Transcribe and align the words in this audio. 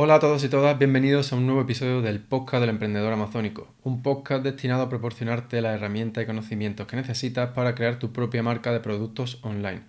Hola 0.00 0.14
a 0.14 0.20
todos 0.20 0.44
y 0.44 0.48
todas, 0.48 0.78
bienvenidos 0.78 1.32
a 1.32 1.36
un 1.36 1.46
nuevo 1.46 1.62
episodio 1.62 2.02
del 2.02 2.20
podcast 2.20 2.60
del 2.60 2.70
emprendedor 2.70 3.12
amazónico, 3.12 3.66
un 3.82 4.00
podcast 4.00 4.44
destinado 4.44 4.84
a 4.84 4.88
proporcionarte 4.88 5.60
las 5.60 5.74
herramientas 5.74 6.22
y 6.22 6.26
conocimientos 6.28 6.86
que 6.86 6.94
necesitas 6.94 7.50
para 7.50 7.74
crear 7.74 7.98
tu 7.98 8.12
propia 8.12 8.44
marca 8.44 8.70
de 8.70 8.78
productos 8.78 9.40
online, 9.42 9.80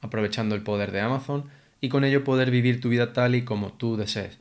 aprovechando 0.00 0.54
el 0.54 0.62
poder 0.62 0.90
de 0.90 1.02
Amazon 1.02 1.50
y 1.82 1.90
con 1.90 2.04
ello 2.04 2.24
poder 2.24 2.50
vivir 2.50 2.80
tu 2.80 2.88
vida 2.88 3.12
tal 3.12 3.34
y 3.34 3.44
como 3.44 3.74
tú 3.74 3.98
desees. 3.98 4.38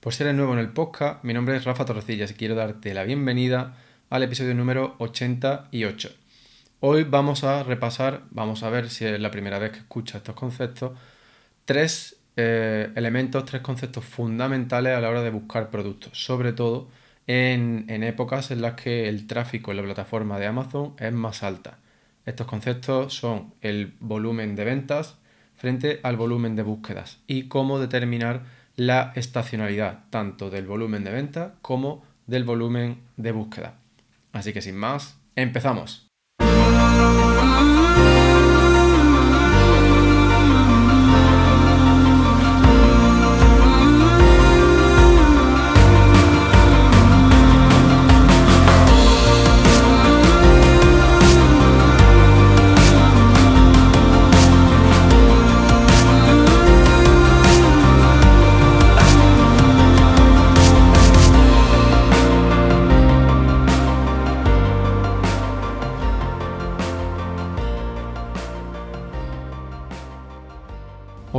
Por 0.00 0.14
si 0.14 0.22
eres 0.22 0.36
nuevo 0.36 0.54
en 0.54 0.60
el 0.60 0.70
podcast, 0.70 1.22
mi 1.22 1.34
nombre 1.34 1.54
es 1.54 1.64
Rafa 1.64 1.84
Torrecillas 1.84 2.30
y 2.30 2.34
quiero 2.34 2.54
darte 2.54 2.94
la 2.94 3.04
bienvenida 3.04 3.76
al 4.08 4.22
episodio 4.22 4.54
número 4.54 4.94
88. 5.00 6.12
Hoy 6.80 7.04
vamos 7.04 7.44
a 7.44 7.62
repasar, 7.62 8.22
vamos 8.30 8.62
a 8.62 8.70
ver 8.70 8.88
si 8.88 9.04
es 9.04 9.20
la 9.20 9.30
primera 9.30 9.58
vez 9.58 9.72
que 9.72 9.80
escuchas 9.80 10.22
estos 10.22 10.34
conceptos, 10.34 10.92
tres 11.66 12.21
eh, 12.36 12.90
elementos, 12.94 13.44
tres 13.44 13.62
conceptos 13.62 14.04
fundamentales 14.04 14.96
a 14.96 15.00
la 15.00 15.10
hora 15.10 15.22
de 15.22 15.30
buscar 15.30 15.70
productos, 15.70 16.24
sobre 16.24 16.52
todo 16.52 16.88
en, 17.26 18.02
épocas 18.02 18.50
en 18.50 18.62
las 18.62 18.74
que 18.74 19.08
el 19.08 19.26
tráfico 19.26 19.70
en 19.70 19.78
la 19.78 19.82
plataforma 19.82 20.38
de 20.38 20.46
Amazon 20.46 20.94
es 20.98 21.12
más 21.12 21.42
alta. 21.42 21.78
Estos 22.26 22.46
conceptos 22.46 23.14
son 23.14 23.54
el 23.60 23.94
volumen 24.00 24.56
de 24.56 24.64
ventas 24.64 25.18
frente 25.56 26.00
al 26.02 26.16
volumen 26.16 26.56
de 26.56 26.62
búsquedas 26.62 27.20
y 27.26 27.48
cómo 27.48 27.78
determinar 27.78 28.44
la 28.76 29.12
estacionalidad 29.16 30.04
tanto 30.10 30.50
del 30.50 30.66
volumen 30.66 31.04
de 31.04 31.12
ventas 31.12 31.52
como 31.62 32.04
del 32.26 32.44
volumen 32.44 33.02
de 33.16 33.32
búsqueda. 33.32 33.74
Así 34.32 34.52
que 34.52 34.62
sin 34.62 34.76
más, 34.76 35.20
empezamos. 35.36 36.11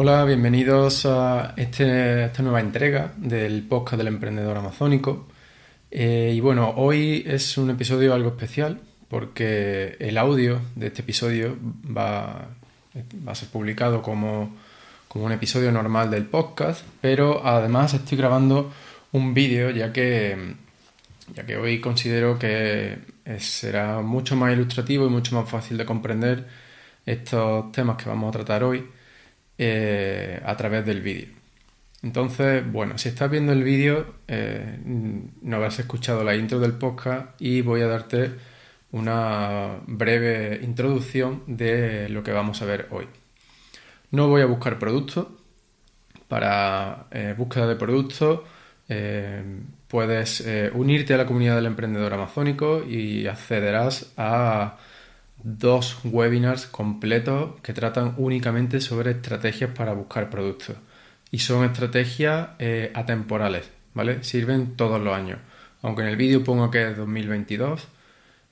Hola, 0.05 0.25
bienvenidos 0.25 1.05
a 1.05 1.53
este, 1.55 2.25
esta 2.25 2.43
nueva 2.43 2.59
entrega 2.59 3.13
del 3.15 3.65
podcast 3.65 3.97
del 3.97 4.07
emprendedor 4.07 4.57
amazónico. 4.57 5.29
Eh, 5.89 6.33
y 6.35 6.41
bueno, 6.41 6.73
hoy 6.75 7.23
es 7.25 7.57
un 7.57 7.69
episodio 7.69 8.13
algo 8.13 8.31
especial 8.31 8.81
porque 9.07 9.95
el 9.99 10.17
audio 10.17 10.59
de 10.75 10.87
este 10.87 11.03
episodio 11.03 11.57
va, 11.85 12.49
a 13.27 13.35
ser 13.35 13.47
publicado 13.47 14.01
como, 14.01 14.53
un 15.13 15.31
episodio 15.31 15.71
normal 15.71 16.11
del 16.11 16.25
podcast, 16.25 16.85
pero 16.99 17.47
además 17.47 17.93
estoy 17.93 18.17
grabando 18.17 18.73
un 19.13 19.33
vídeo 19.33 19.69
ya 19.69 19.93
que, 19.93 20.55
ya 21.33 21.45
que 21.45 21.55
hoy 21.55 21.79
considero 21.79 22.37
que 22.37 22.97
será 23.39 24.01
mucho 24.01 24.35
más 24.35 24.51
ilustrativo 24.51 25.07
y 25.07 25.09
mucho 25.09 25.33
más 25.33 25.49
fácil 25.49 25.77
de 25.77 25.85
comprender 25.85 26.45
estos 27.05 27.71
temas 27.71 27.95
que 27.95 28.09
vamos 28.09 28.27
a 28.27 28.39
tratar 28.39 28.65
hoy 28.65 28.85
eh, 29.57 30.41
a 30.43 30.57
través 30.57 30.85
del 30.85 31.01
vídeo. 31.01 31.27
Entonces, 32.01 32.69
bueno, 32.71 32.97
si 32.97 33.09
estás 33.09 33.29
viendo 33.29 33.51
el 33.53 33.63
vídeo, 33.63 34.15
eh, 34.27 34.79
no 34.83 35.55
habrás 35.55 35.79
escuchado 35.79 36.23
la 36.23 36.35
intro 36.35 36.59
del 36.59 36.73
podcast 36.73 37.39
y 37.39 37.61
voy 37.61 37.81
a 37.81 37.87
darte 37.87 38.31
una 38.91 39.77
breve 39.87 40.59
introducción 40.63 41.43
de 41.47 42.09
lo 42.09 42.23
que 42.23 42.31
vamos 42.31 42.61
a 42.61 42.65
ver 42.65 42.87
hoy. 42.91 43.07
No 44.11 44.27
voy 44.27 44.41
a 44.41 44.45
buscar 44.45 44.79
productos. 44.79 45.27
Para 46.27 47.05
eh, 47.11 47.35
búsqueda 47.37 47.67
de 47.67 47.75
productos 47.75 48.41
puedes 49.87 50.43
unirte 50.73 51.13
a 51.13 51.17
la 51.17 51.25
comunidad 51.25 51.55
del 51.55 51.65
emprendedor 51.65 52.13
amazónico 52.13 52.83
y 52.83 53.25
accederás 53.25 54.13
a 54.17 54.77
dos 55.43 55.99
webinars 56.05 56.65
completos 56.67 57.59
que 57.61 57.73
tratan 57.73 58.15
únicamente 58.17 58.81
sobre 58.81 59.11
estrategias 59.11 59.71
para 59.71 59.93
buscar 59.93 60.29
productos. 60.29 60.77
Y 61.31 61.39
son 61.39 61.65
estrategias 61.65 62.49
eh, 62.59 62.91
atemporales, 62.93 63.69
¿vale? 63.93 64.23
Sirven 64.23 64.75
todos 64.75 65.01
los 65.01 65.15
años. 65.15 65.39
Aunque 65.81 66.03
en 66.03 66.09
el 66.09 66.15
vídeo 66.15 66.43
pongo 66.43 66.71
que 66.71 66.91
es 66.91 66.97
2022, 66.97 67.87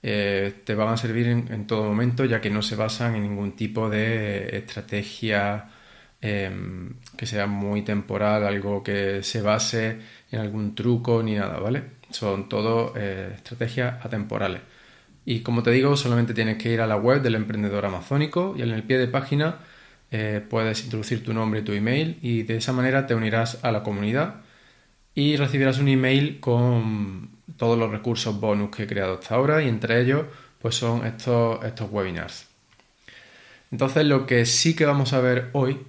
eh, 0.03 0.61
te 0.65 0.75
van 0.75 0.89
a 0.89 0.97
servir 0.97 1.27
en, 1.27 1.67
todo 1.67 1.83
momento 1.83 2.25
ya 2.25 2.41
que 2.41 2.49
no 2.49 2.61
se 2.61 2.75
basan 2.75 3.15
en 3.15 3.23
ningún 3.23 3.55
tipo 3.55 3.89
de 3.89 4.57
estrategia 4.57 5.69
em, 6.21 6.95
que 7.17 7.25
sea 7.25 7.47
muy 7.47 7.83
temporal, 7.83 8.45
algo 8.45 8.83
que 8.83 9.23
se 9.23 9.41
base 9.41 9.99
en 10.31 10.39
algún 10.39 10.75
truco 10.75 11.21
ni 11.23 11.35
nada, 11.35 11.59
¿vale? 11.59 11.83
Son 12.09 12.49
todo 12.49 12.93
eh, 12.97 13.33
estrategias 13.35 14.03
atemporales. 14.05 14.61
Y 15.25 15.41
como 15.41 15.63
te 15.63 15.71
digo, 15.71 15.95
solamente 15.97 16.33
tienes 16.33 16.57
que 16.57 16.71
ir 16.71 16.81
a 16.81 16.87
la 16.87 16.95
web 16.97 17.21
del 17.21 17.35
emprendedor 17.35 17.85
amazónico 17.85 18.55
y 18.57 18.63
en 18.63 18.71
el 18.71 18.83
pie 18.83 18.97
de 18.97 19.07
página 19.07 19.59
eh, 20.11 20.45
puedes 20.49 20.83
introducir 20.83 21.23
tu 21.23 21.33
nombre 21.33 21.61
y 21.61 21.63
tu 21.63 21.73
email 21.73 22.17
y 22.21 22.43
de 22.43 22.57
esa 22.57 22.73
manera 22.73 23.07
te 23.07 23.15
unirás 23.15 23.63
a 23.63 23.71
la 23.71 23.83
comunidad 23.83 24.41
y 25.15 25.35
recibirás 25.37 25.79
un 25.79 25.87
email 25.87 26.39
con 26.39 27.29
todos 27.57 27.77
los 27.77 27.91
recursos 27.91 28.39
bonus 28.39 28.71
que 28.75 28.83
he 28.83 28.87
creado 28.87 29.15
hasta 29.15 29.35
ahora 29.35 29.61
y 29.61 29.69
entre 29.69 30.01
ellos 30.01 30.25
pues 30.61 30.75
son 30.75 31.05
estos, 31.05 31.63
estos 31.63 31.91
webinars. 31.91 32.47
Entonces 33.71 34.05
lo 34.05 34.25
que 34.25 34.45
sí 34.45 34.75
que 34.75 34.85
vamos 34.85 35.13
a 35.13 35.21
ver 35.21 35.49
hoy 35.53 35.79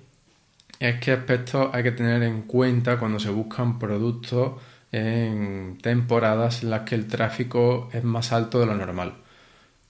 es 0.79 1.01
qué 1.01 1.13
aspectos 1.13 1.71
hay 1.73 1.83
que 1.83 1.93
tener 1.93 2.23
en 2.23 2.43
cuenta 2.43 2.99
cuando 2.99 3.19
se 3.19 3.31
buscan 3.31 3.79
productos 3.79 4.61
en 4.93 5.79
temporadas 5.81 6.63
en 6.63 6.71
las 6.71 6.83
que 6.83 6.95
el 6.95 7.09
tráfico 7.09 7.89
es 7.93 8.05
más 8.05 8.33
alto 8.33 8.61
de 8.61 8.67
lo 8.67 8.75
normal. 8.75 9.15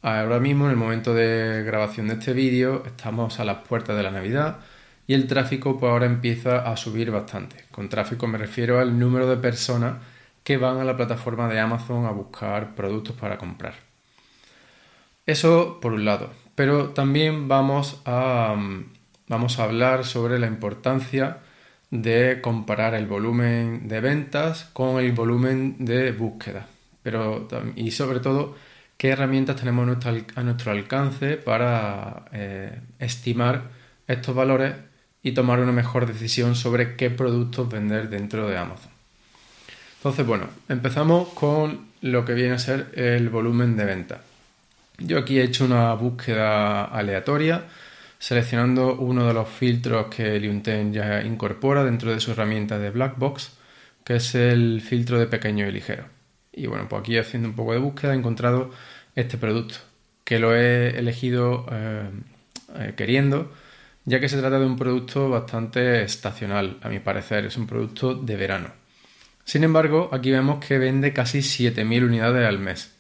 Ahora 0.03 0.41
mismo, 0.41 0.65
en 0.65 0.73
el 0.73 0.77
momento 0.77 1.15
de 1.15 1.63
grabación 1.63 2.09
de 2.09 2.15
este 2.15 2.33
vídeo, 2.33 2.83
estamos 2.85 3.39
a 3.39 3.45
las 3.45 3.59
puertas 3.59 3.97
de 3.97 4.03
la 4.03 4.11
Navidad 4.11 4.59
y 5.07 5.15
el 5.15 5.29
tráfico 5.29 5.79
pues 5.79 5.93
ahora 5.93 6.07
empieza 6.07 6.69
a 6.69 6.77
subir 6.77 7.13
bastante. 7.13 7.65
Con 7.71 7.89
tráfico 7.89 8.27
me 8.27 8.37
refiero 8.37 8.81
al 8.81 8.99
número 8.99 9.29
de 9.29 9.37
personas 9.37 9.99
que 10.43 10.57
van 10.57 10.79
a 10.79 10.85
la 10.85 10.97
plataforma 10.97 11.49
de 11.49 11.61
Amazon 11.61 12.07
a 12.07 12.11
buscar 12.11 12.75
productos 12.75 13.15
para 13.15 13.39
comprar. 13.39 13.75
Eso 15.25 15.79
por 15.81 15.93
un 15.93 16.05
lado, 16.05 16.31
pero 16.57 16.89
también 16.89 17.47
vamos 17.47 18.03
a, 18.05 18.57
vamos 19.29 19.61
a 19.61 19.65
hablar 19.65 20.05
sobre 20.05 20.41
la 20.41 20.49
importancia 20.49 21.39
de 21.93 22.41
comparar 22.43 22.95
el 22.95 23.07
volumen 23.07 23.87
de 23.87 24.01
ventas 24.01 24.65
con 24.73 24.99
el 24.99 25.13
volumen 25.13 25.77
de 25.85 26.11
búsqueda. 26.11 26.67
Pero, 27.05 27.47
y 27.77 27.93
sobre 27.93 28.19
todo 28.19 28.57
qué 29.03 29.09
herramientas 29.09 29.57
tenemos 29.57 29.83
a 30.37 30.43
nuestro, 30.45 30.71
alcance 30.71 31.37
para 31.37 32.27
eh, 32.31 32.79
estimar 33.01 33.65
estos 34.07 34.33
valores 34.33 34.77
y 35.25 35.33
tomar 35.33 35.59
una 35.59 35.73
mejor 35.73 36.07
decisión 36.07 36.55
sobre 36.55 36.95
qué 36.95 37.11
productos 37.11 37.69
vender 37.69 38.11
dentro 38.11 38.49
de 38.49 38.57
Amazon. 38.57 38.93
Entonces, 39.97 40.25
bueno, 40.25 40.47
empezamos 40.69 41.31
con 41.31 41.87
lo 42.01 42.25
que 42.25 42.35
viene 42.35 42.55
a 42.55 42.61
ser 42.61 42.93
el 42.95 43.29
volumen 43.29 43.77
de 43.77 43.87
venta. 43.87 44.21
Yo 44.99 45.19
aquí 45.19 45.41
he 45.41 45.43
hecho 45.43 45.65
una 45.65 45.93
búsqueda 45.95 46.85
aleatoria 46.85 47.65
seleccionando 48.21 48.95
uno 48.95 49.27
de 49.27 49.35
los 49.35 49.49
filtros 49.49 50.15
que 50.15 50.39
Liunten 50.39 50.93
ya 50.93 51.23
incorpora 51.23 51.83
dentro 51.83 52.13
de 52.13 52.21
su 52.21 52.31
herramienta 52.31 52.79
de 52.79 52.91
Blackbox, 52.91 53.51
que 54.05 54.15
es 54.15 54.37
el 54.37 54.81
filtro 54.81 55.19
de 55.19 55.27
pequeño 55.27 55.67
y 55.67 55.73
ligero. 55.73 56.22
Y 56.53 56.67
bueno, 56.67 56.89
pues 56.89 57.01
aquí 57.01 57.17
haciendo 57.17 57.49
un 57.49 57.55
poco 57.55 57.73
de 57.73 57.79
búsqueda 57.79 58.13
he 58.13 58.17
encontrado 58.17 58.71
este 59.15 59.39
producto, 59.39 59.77
que 60.25 60.39
lo 60.39 60.55
he 60.55 60.99
elegido 60.99 61.67
eh, 61.71 62.11
eh, 62.77 62.95
queriendo, 62.97 63.53
ya 64.05 64.21
que 64.21 64.29
se 64.29 64.39
trata 64.39 64.59
de 64.59 64.67
un 64.67 64.77
producto 64.77 65.29
bastante 65.31 66.03
estacional, 66.03 66.79
a 66.83 66.89
mi 66.89 66.99
parecer, 66.99 67.47
es 67.47 67.57
un 67.57 67.67
producto 67.67 68.15
de 68.15 68.37
verano. 68.37 68.73
Sin 69.45 69.65
embargo, 69.65 70.11
aquí 70.13 70.31
vemos 70.31 70.65
que 70.65 70.79
vende 70.79 71.13
casi 71.13 71.39
7.000 71.39 72.05
unidades 72.05 72.47
al 72.47 72.59
mes. 72.59 72.95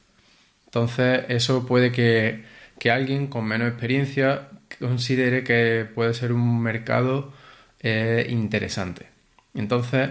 Entonces, 0.67 1.25
eso 1.29 1.67
puede 1.67 1.93
que, 1.93 2.45
alguien 2.91 3.29
con 3.29 3.45
menos 3.45 3.69
experiencia 3.69 4.49
considere 4.81 5.45
que 5.45 5.87
puede 5.95 6.15
ser 6.15 6.33
un 6.33 6.61
mercado 6.61 7.33
eh, 7.81 8.27
interesante. 8.29 9.07
Entonces, 9.55 10.11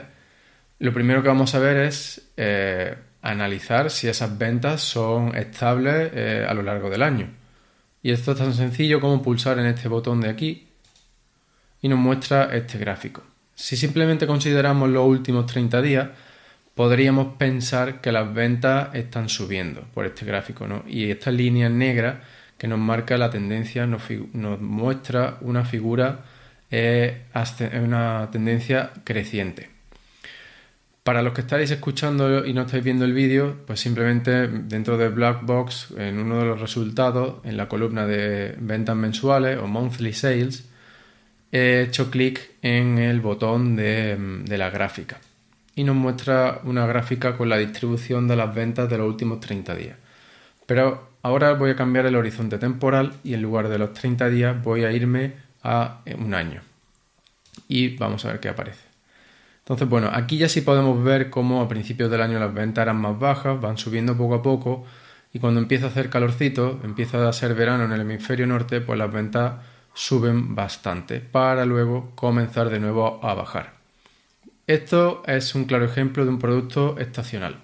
lo 0.80 0.94
primero 0.94 1.22
que 1.22 1.28
vamos 1.28 1.54
a 1.56 1.60
ver 1.60 1.78
es 1.78 2.22
analizar 3.32 3.90
si 3.90 4.08
esas 4.08 4.38
ventas 4.38 4.82
son 4.82 5.36
estables 5.36 6.12
eh, 6.14 6.46
a 6.48 6.54
lo 6.54 6.62
largo 6.62 6.90
del 6.90 7.04
año. 7.04 7.30
Y 8.04 8.12
esto 8.12 8.32
es 8.32 8.38
tan 8.38 8.54
sencillo 8.54 9.00
como 9.00 9.22
pulsar 9.22 9.60
en 9.60 9.68
este 9.68 9.88
botón 9.88 10.22
de 10.22 10.30
aquí 10.30 10.68
y 11.82 11.88
nos 11.88 12.00
muestra 12.00 12.56
este 12.56 12.78
gráfico. 12.78 13.24
Si 13.56 13.76
simplemente 13.76 14.28
consideramos 14.28 14.90
los 14.90 15.06
últimos 15.08 15.46
30 15.46 15.82
días, 15.82 16.08
podríamos 16.76 17.36
pensar 17.38 18.02
que 18.02 18.12
las 18.12 18.34
ventas 18.34 18.94
están 18.94 19.30
subiendo 19.30 19.82
por 19.94 20.06
este 20.06 20.26
gráfico. 20.26 20.68
Y 20.88 21.12
esta 21.12 21.32
línea 21.32 21.70
negra 21.70 22.22
que 22.58 22.68
nos 22.68 22.80
marca 22.80 23.18
la 23.18 23.30
tendencia 23.30 23.88
nos, 23.88 24.04
muestra 24.60 25.38
una 25.42 25.66
figura, 25.66 26.26
eh, 26.70 27.24
una 27.84 28.30
tendencia 28.32 28.92
creciente. 29.04 29.71
Para 31.04 31.24
los 31.24 31.34
que 31.34 31.42
estáis 31.42 31.72
escuchando 31.72 32.46
y 32.46 32.54
no 32.54 32.62
estáis 32.62 32.84
viendo 32.84 33.06
el 33.06 33.14
vídeo, 33.14 33.58
pues 33.66 33.80
simplemente 33.80 34.48
dentro 34.48 34.98
de 34.98 35.10
Blackbox, 35.10 35.96
en 35.98 36.20
uno 36.20 36.40
de 36.40 36.46
los 36.46 36.62
resultados, 36.62 37.44
en 37.44 37.58
la 37.58 37.68
columna 37.68 38.06
de 38.06 38.56
ventas 38.60 38.96
mensuales 38.96 39.58
o 39.58 39.66
monthly 39.66 40.14
sales, 40.14 40.70
he 41.52 41.82
hecho 41.82 42.12
clic 42.12 42.52
en 42.62 43.00
el 43.00 43.20
botón 43.20 43.76
de, 43.76 44.16
de 44.46 44.58
la 44.60 44.70
gráfica 44.70 45.20
y 45.76 45.84
nos 45.84 45.96
muestra 45.96 46.62
una 46.66 46.86
gráfica 46.86 47.36
con 47.36 47.50
la 47.50 47.58
distribución 47.58 48.28
de 48.28 48.36
las 48.36 48.54
ventas 48.54 48.90
de 48.90 48.98
los 48.98 49.08
últimos 49.08 49.40
30 49.40 49.76
días. 49.76 49.98
Pero 50.68 51.10
ahora 51.24 51.54
voy 51.54 51.72
a 51.72 51.76
cambiar 51.76 52.06
el 52.06 52.16
horizonte 52.16 52.58
temporal 52.58 53.14
y 53.24 53.34
en 53.34 53.42
lugar 53.42 53.70
de 53.70 53.80
los 53.80 53.94
30 53.94 54.30
días 54.30 54.64
voy 54.64 54.84
a 54.84 54.92
irme 54.92 55.34
a 55.64 56.02
un 56.18 56.34
año. 56.34 56.62
Y 57.68 57.98
vamos 57.98 58.26
a 58.26 58.30
ver 58.30 58.40
qué 58.40 58.50
aparece. 58.50 58.91
Entonces, 59.64 59.88
bueno, 59.88 60.10
aquí 60.12 60.38
ya 60.38 60.50
sí 60.50 60.62
podemos 60.62 61.04
ver 61.04 61.30
cómo 61.30 61.62
a 61.62 61.68
principios 61.68 62.10
del 62.10 62.22
año 62.22 62.40
las 62.40 62.54
ventas 62.54 62.82
eran 62.84 62.98
más 62.98 63.18
bajas, 63.20 63.62
van 63.62 63.78
subiendo 63.78 64.18
poco 64.18 64.36
a 64.36 64.42
poco 64.42 64.86
y 65.34 65.40
cuando 65.40 65.60
empieza 65.60 65.86
a 65.86 65.90
hacer 65.90 66.10
calorcito, 66.10 66.80
empieza 66.84 67.28
a 67.28 67.34
ser 67.34 67.54
verano 67.54 67.86
en 67.86 67.92
el 67.92 68.02
hemisferio 68.02 68.48
norte, 68.48 68.82
pues 68.82 68.98
las 69.00 69.12
ventas 69.12 69.54
suben 69.94 70.56
bastante 70.56 71.20
para 71.20 71.66
luego 71.66 72.12
comenzar 72.16 72.70
de 72.70 72.80
nuevo 72.80 73.20
a 73.24 73.34
bajar. 73.34 73.74
Esto 74.68 75.24
es 75.26 75.54
un 75.56 75.66
claro 75.66 75.86
ejemplo 75.86 76.24
de 76.24 76.32
un 76.32 76.40
producto 76.40 76.98
estacional. 76.98 77.62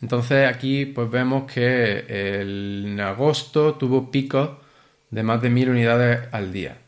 Entonces 0.00 0.48
aquí 0.48 0.86
pues 0.86 1.10
vemos 1.10 1.50
que 1.50 2.40
en 2.40 3.00
agosto 3.00 3.74
tuvo 3.74 4.10
picos 4.10 4.50
de 5.10 5.22
más 5.22 5.40
de 5.42 5.50
mil 5.50 5.70
unidades 5.70 6.28
al 6.32 6.52
día. 6.52 6.78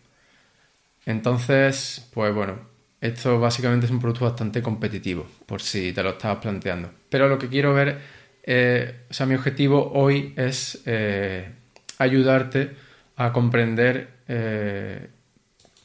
Entonces, 1.06 2.08
pues 2.14 2.34
bueno, 2.34 2.73
esto 3.04 3.38
básicamente 3.38 3.84
es 3.84 3.92
un 3.92 4.00
producto 4.00 4.24
bastante 4.24 4.62
competitivo, 4.62 5.26
por 5.44 5.60
si 5.60 5.92
te 5.92 6.02
lo 6.02 6.10
estabas 6.10 6.38
planteando. 6.38 6.90
Pero 7.10 7.28
lo 7.28 7.38
que 7.38 7.50
quiero 7.50 7.74
ver, 7.74 7.98
eh, 8.42 9.00
o 9.10 9.12
sea, 9.12 9.26
mi 9.26 9.34
objetivo 9.34 9.92
hoy 9.92 10.32
es 10.36 10.80
eh, 10.86 11.50
ayudarte 11.98 12.74
a 13.16 13.30
comprender 13.30 14.08
eh, 14.26 15.06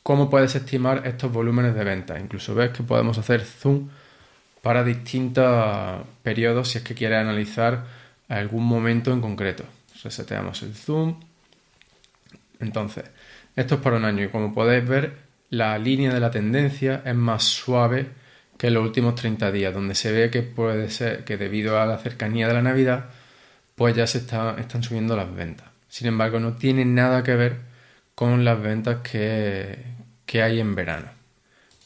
cómo 0.02 0.30
puedes 0.30 0.56
estimar 0.56 1.06
estos 1.06 1.30
volúmenes 1.30 1.76
de 1.76 1.84
venta. 1.84 2.18
Incluso 2.18 2.56
ves 2.56 2.70
que 2.70 2.84
podemos 2.84 3.18
hacer 3.18 3.42
zoom 3.42 3.90
para 4.62 4.86
distintos 4.86 6.02
periodos 6.24 6.70
si 6.70 6.78
es 6.78 6.86
que 6.86 6.96
quieres 6.96 7.20
analizar 7.20 7.84
algún 8.30 8.66
momento 8.66 9.12
en 9.12 9.20
concreto. 9.20 9.66
Reseteamos 10.02 10.64
el 10.64 10.74
zoom. 10.74 11.20
Entonces, 12.62 13.04
esto 13.58 13.76
es 13.76 13.82
para 13.82 13.98
un 13.98 14.06
año 14.06 14.24
y 14.24 14.30
como 14.30 14.54
podéis 14.54 14.88
ver, 14.88 15.29
la 15.50 15.78
línea 15.78 16.14
de 16.14 16.20
la 16.20 16.32
tendencia 16.32 17.02
es 17.06 17.16
más 17.16 17.44
suave 17.44 18.08
que 18.58 18.68
en 18.68 18.74
los 18.74 18.84
últimos 18.84 19.16
30 19.16 19.52
días, 19.52 19.74
donde 19.74 19.96
se 19.96 20.12
ve 20.12 20.30
que 20.30 20.42
puede 20.42 20.90
ser 20.90 21.24
que 21.24 21.38
debido 21.38 21.80
a 21.80 21.86
la 21.86 21.98
cercanía 21.98 22.48
de 22.48 22.54
la 22.54 22.62
Navidad, 22.62 23.06
pues 23.76 23.96
ya 23.96 24.06
se 24.06 24.18
están 24.20 24.84
subiendo 24.84 25.16
las 25.16 25.34
ventas. 25.34 25.68
Sin 25.88 26.08
embargo, 26.08 26.40
no 26.40 26.54
tiene 26.54 26.84
nada 26.86 27.24
que 27.24 27.36
ver 27.36 27.58
con 28.16 28.44
las 28.44 28.62
ventas 28.62 28.98
que, 29.02 29.78
que 30.26 30.44
hay 30.44 30.60
en 30.60 30.76
verano. 30.76 31.10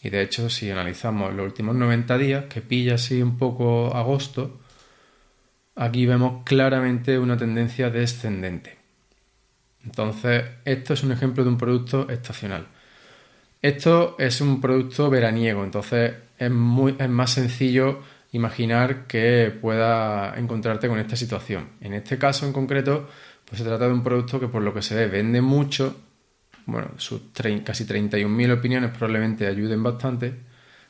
Y 0.02 0.10
de 0.10 0.22
hecho, 0.22 0.50
si 0.50 0.70
analizamos 0.70 1.34
los 1.34 1.46
últimos 1.46 1.76
90 1.76 2.18
días, 2.18 2.46
que 2.46 2.62
pilla 2.62 2.96
así 2.96 3.22
un 3.22 3.38
poco 3.38 3.96
agosto, 3.96 4.60
aquí 5.76 6.06
vemos 6.06 6.44
claramente 6.44 7.20
una 7.20 7.38
tendencia 7.38 7.90
descendente. 7.90 8.78
Entonces, 9.86 10.44
esto 10.66 10.94
es 10.94 11.04
un 11.04 11.12
ejemplo 11.12 11.44
de 11.44 11.50
un 11.52 11.58
producto 11.58 12.10
estacional. 12.10 12.68
Esto 13.64 14.18
es 14.20 14.42
un 14.42 14.60
producto 14.60 15.10
veraniego, 15.10 15.64
entonces 15.64 16.14
es, 16.38 16.52
más 16.52 17.32
sencillo 17.32 18.02
imaginar 18.34 19.08
que 19.08 19.58
pueda 19.62 20.38
encontrarte 20.38 20.90
con 20.90 21.00
esta 21.00 21.16
situación. 21.16 21.70
En 21.80 21.94
este 21.94 22.18
caso 22.18 22.46
en 22.46 22.52
concreto, 22.52 23.08
pues 23.46 23.60
se 23.60 23.66
trata 23.66 23.88
de 23.88 23.94
un 23.94 24.04
producto 24.04 24.38
que 24.38 24.50
por 24.50 24.62
lo 24.62 24.74
que 24.74 24.82
se 24.82 24.96
ve 24.96 25.08
vende 25.08 25.42
mucho 25.42 25.96
bueno, 26.66 26.90
sus 26.98 27.22
casi 27.64 27.86
31.000 27.86 28.52
opiniones 28.52 28.92
probablemente 28.92 29.48
ayuden 29.48 29.82
bastante, 29.82 30.34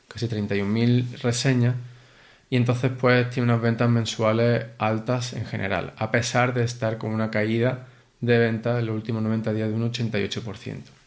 casi 0.08 0.26
31.000 0.26 1.20
reseñas, 1.20 1.76
y 2.50 2.56
entonces 2.56 2.90
pues 2.98 3.30
tiene 3.30 3.52
unas 3.52 3.62
ventas 3.62 3.88
mensuales 3.88 4.66
altas 4.78 5.32
en 5.34 5.46
general, 5.46 5.92
a 5.96 6.10
pesar 6.10 6.54
de 6.54 6.64
estar 6.64 6.98
con 6.98 7.12
una 7.12 7.30
caída 7.30 7.86
de 8.20 8.36
ventas 8.38 8.80
en 8.80 8.86
los 8.86 8.96
últimos 8.96 9.22
90 9.22 9.52
días 9.52 9.68
de 9.68 9.74
un 9.74 9.92
88%. 9.92 11.03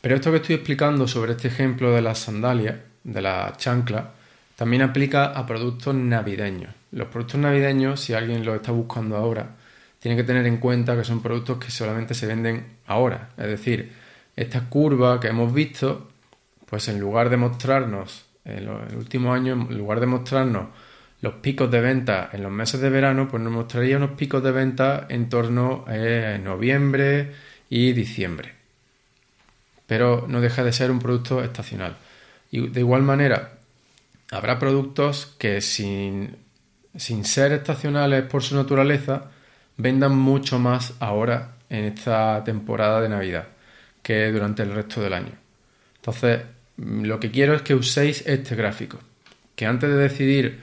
Pero 0.00 0.14
esto 0.14 0.30
que 0.30 0.36
estoy 0.36 0.54
explicando 0.56 1.08
sobre 1.08 1.32
este 1.32 1.48
ejemplo 1.48 1.92
de 1.92 2.02
las 2.02 2.20
sandalias, 2.20 2.76
de 3.02 3.22
la 3.22 3.52
chancla, 3.56 4.12
también 4.54 4.82
aplica 4.82 5.26
a 5.26 5.46
productos 5.46 5.94
navideños. 5.94 6.74
Los 6.92 7.08
productos 7.08 7.40
navideños, 7.40 8.00
si 8.00 8.14
alguien 8.14 8.44
los 8.44 8.56
está 8.56 8.72
buscando 8.72 9.16
ahora, 9.16 9.56
tiene 9.98 10.16
que 10.16 10.24
tener 10.24 10.46
en 10.46 10.58
cuenta 10.58 10.96
que 10.96 11.04
son 11.04 11.20
productos 11.20 11.58
que 11.58 11.70
solamente 11.70 12.14
se 12.14 12.26
venden 12.26 12.78
ahora. 12.86 13.30
Es 13.36 13.46
decir, 13.46 13.92
esta 14.36 14.68
curva 14.68 15.18
que 15.20 15.28
hemos 15.28 15.52
visto, 15.52 16.08
pues 16.66 16.88
en 16.88 17.00
lugar 17.00 17.28
de 17.30 17.36
mostrarnos, 17.36 18.26
en 18.44 18.68
el 18.68 18.96
último 18.96 19.32
año, 19.32 19.54
en 19.68 19.76
lugar 19.76 20.00
de 20.00 20.06
mostrarnos 20.06 20.68
los 21.20 21.34
picos 21.34 21.70
de 21.70 21.80
venta 21.80 22.30
en 22.32 22.44
los 22.44 22.52
meses 22.52 22.80
de 22.80 22.90
verano, 22.90 23.28
pues 23.28 23.42
nos 23.42 23.52
mostraría 23.52 23.96
unos 23.96 24.12
picos 24.12 24.42
de 24.42 24.52
venta 24.52 25.06
en 25.08 25.28
torno 25.28 25.84
a 25.88 26.38
noviembre 26.38 27.32
y 27.68 27.92
diciembre. 27.92 28.57
Pero 29.88 30.26
no 30.28 30.40
deja 30.40 30.62
de 30.62 30.72
ser 30.72 30.92
un 30.92 31.00
producto 31.00 31.42
estacional. 31.42 31.96
Y 32.52 32.68
de 32.68 32.80
igual 32.80 33.02
manera, 33.02 33.54
habrá 34.30 34.60
productos 34.60 35.34
que 35.38 35.60
sin, 35.60 36.36
sin 36.96 37.24
ser 37.24 37.52
estacionales 37.52 38.22
por 38.22 38.44
su 38.44 38.54
naturaleza, 38.54 39.32
vendan 39.76 40.16
mucho 40.16 40.60
más 40.60 40.94
ahora 41.00 41.56
en 41.68 41.84
esta 41.84 42.44
temporada 42.44 43.00
de 43.00 43.08
Navidad 43.08 43.48
que 44.02 44.30
durante 44.30 44.62
el 44.62 44.72
resto 44.72 45.00
del 45.00 45.12
año. 45.12 45.32
Entonces, 45.96 46.40
mm, 46.76 47.04
lo 47.04 47.20
que 47.20 47.30
quiero 47.30 47.54
es 47.54 47.62
que 47.62 47.74
uséis 47.74 48.24
este 48.26 48.54
gráfico, 48.54 48.98
que 49.54 49.66
antes 49.66 49.90
de 49.90 49.96
decidir 49.96 50.60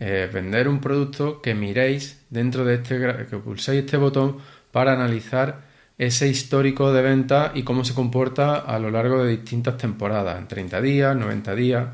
eh, 0.00 0.28
vender 0.32 0.68
un 0.68 0.80
producto, 0.80 1.40
que 1.40 1.54
miréis 1.54 2.20
dentro 2.30 2.64
de 2.64 2.74
este 2.74 2.98
que 3.30 3.36
pulséis 3.38 3.84
este 3.84 3.96
botón 3.96 4.38
para 4.72 4.92
analizar 4.92 5.62
ese 5.98 6.28
histórico 6.28 6.92
de 6.92 7.02
venta 7.02 7.52
y 7.54 7.62
cómo 7.62 7.84
se 7.84 7.94
comporta 7.94 8.56
a 8.56 8.78
lo 8.78 8.90
largo 8.90 9.24
de 9.24 9.30
distintas 9.30 9.76
temporadas, 9.78 10.38
en 10.38 10.48
30 10.48 10.80
días, 10.80 11.16
90 11.16 11.54
días, 11.54 11.88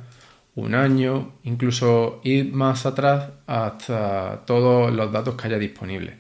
un 0.54 0.75
año, 0.75 1.35
incluso 1.45 2.21
ir 2.25 2.52
más 2.52 2.87
atrás 2.87 3.30
hasta 3.47 4.45
todos 4.47 4.92
los 4.92 5.12
datos 5.12 5.35
que 5.35 5.49
haya 5.49 5.59
disponibles. 5.59 6.16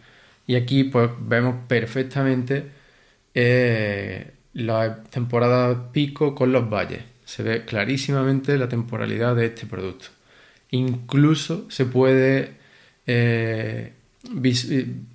Y 0.46 0.56
aquí 0.56 0.84
pues 0.84 1.10
vemos 1.20 1.56
perfectamente 1.68 2.70
eh, 3.34 4.32
la 4.54 5.04
temporada 5.04 5.92
pico 5.92 6.34
con 6.34 6.52
los 6.52 6.68
valles. 6.68 7.02
Se 7.24 7.42
ve 7.42 7.64
clarísimamente 7.64 8.58
la 8.58 8.68
temporalidad 8.68 9.36
de 9.36 9.46
este 9.46 9.66
producto. 9.66 10.08
Incluso 10.70 11.70
se 11.70 11.86
puede 11.86 12.56
eh, 13.06 13.92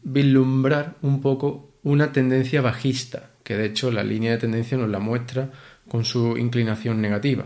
vislumbrar 0.03 0.95
un 1.01 1.21
poco 1.21 1.74
una 1.85 2.11
tendencia 2.11 2.61
bajista, 2.61 3.29
que 3.43 3.55
de 3.55 3.65
hecho 3.65 3.91
la 3.91 4.03
línea 4.03 4.31
de 4.31 4.39
tendencia 4.39 4.75
nos 4.75 4.89
la 4.89 4.97
muestra 4.97 5.51
con 5.87 6.03
su 6.03 6.35
inclinación 6.35 6.99
negativa. 6.99 7.45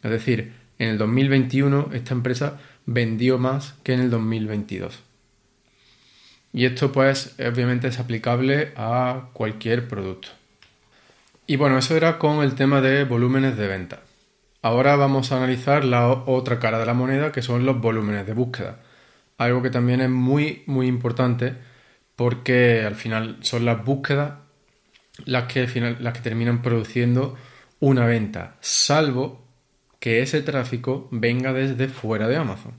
Es 0.00 0.12
decir, 0.12 0.52
en 0.78 0.90
el 0.90 0.98
2021 0.98 1.90
esta 1.92 2.14
empresa 2.14 2.60
vendió 2.86 3.36
más 3.36 3.74
que 3.82 3.94
en 3.94 4.00
el 4.00 4.10
2022. 4.10 5.02
Y 6.52 6.66
esto 6.66 6.92
pues 6.92 7.34
obviamente 7.40 7.88
es 7.88 7.98
aplicable 7.98 8.72
a 8.76 9.30
cualquier 9.32 9.88
producto. 9.88 10.28
Y 11.48 11.56
bueno, 11.56 11.76
eso 11.76 11.96
era 11.96 12.18
con 12.18 12.44
el 12.44 12.54
tema 12.54 12.80
de 12.80 13.02
volúmenes 13.02 13.56
de 13.56 13.66
venta. 13.66 14.02
Ahora 14.62 14.94
vamos 14.94 15.32
a 15.32 15.38
analizar 15.38 15.84
la 15.84 16.08
otra 16.08 16.60
cara 16.60 16.78
de 16.78 16.86
la 16.86 16.94
moneda 16.94 17.32
que 17.32 17.42
son 17.42 17.66
los 17.66 17.80
volúmenes 17.80 18.24
de 18.24 18.34
búsqueda. 18.34 18.78
Algo 19.36 19.62
que 19.62 19.70
también 19.70 20.00
es 20.00 20.10
muy 20.10 20.62
muy 20.66 20.86
importante 20.86 21.73
porque 22.16 22.82
al 22.84 22.94
final 22.94 23.38
son 23.40 23.64
las 23.64 23.84
búsquedas 23.84 24.34
las 25.24 25.44
que, 25.52 25.66
las 26.00 26.12
que 26.12 26.20
terminan 26.20 26.62
produciendo 26.62 27.36
una 27.80 28.06
venta, 28.06 28.56
salvo 28.60 29.44
que 30.00 30.22
ese 30.22 30.42
tráfico 30.42 31.08
venga 31.10 31.52
desde 31.52 31.88
fuera 31.88 32.28
de 32.28 32.36
Amazon. 32.36 32.72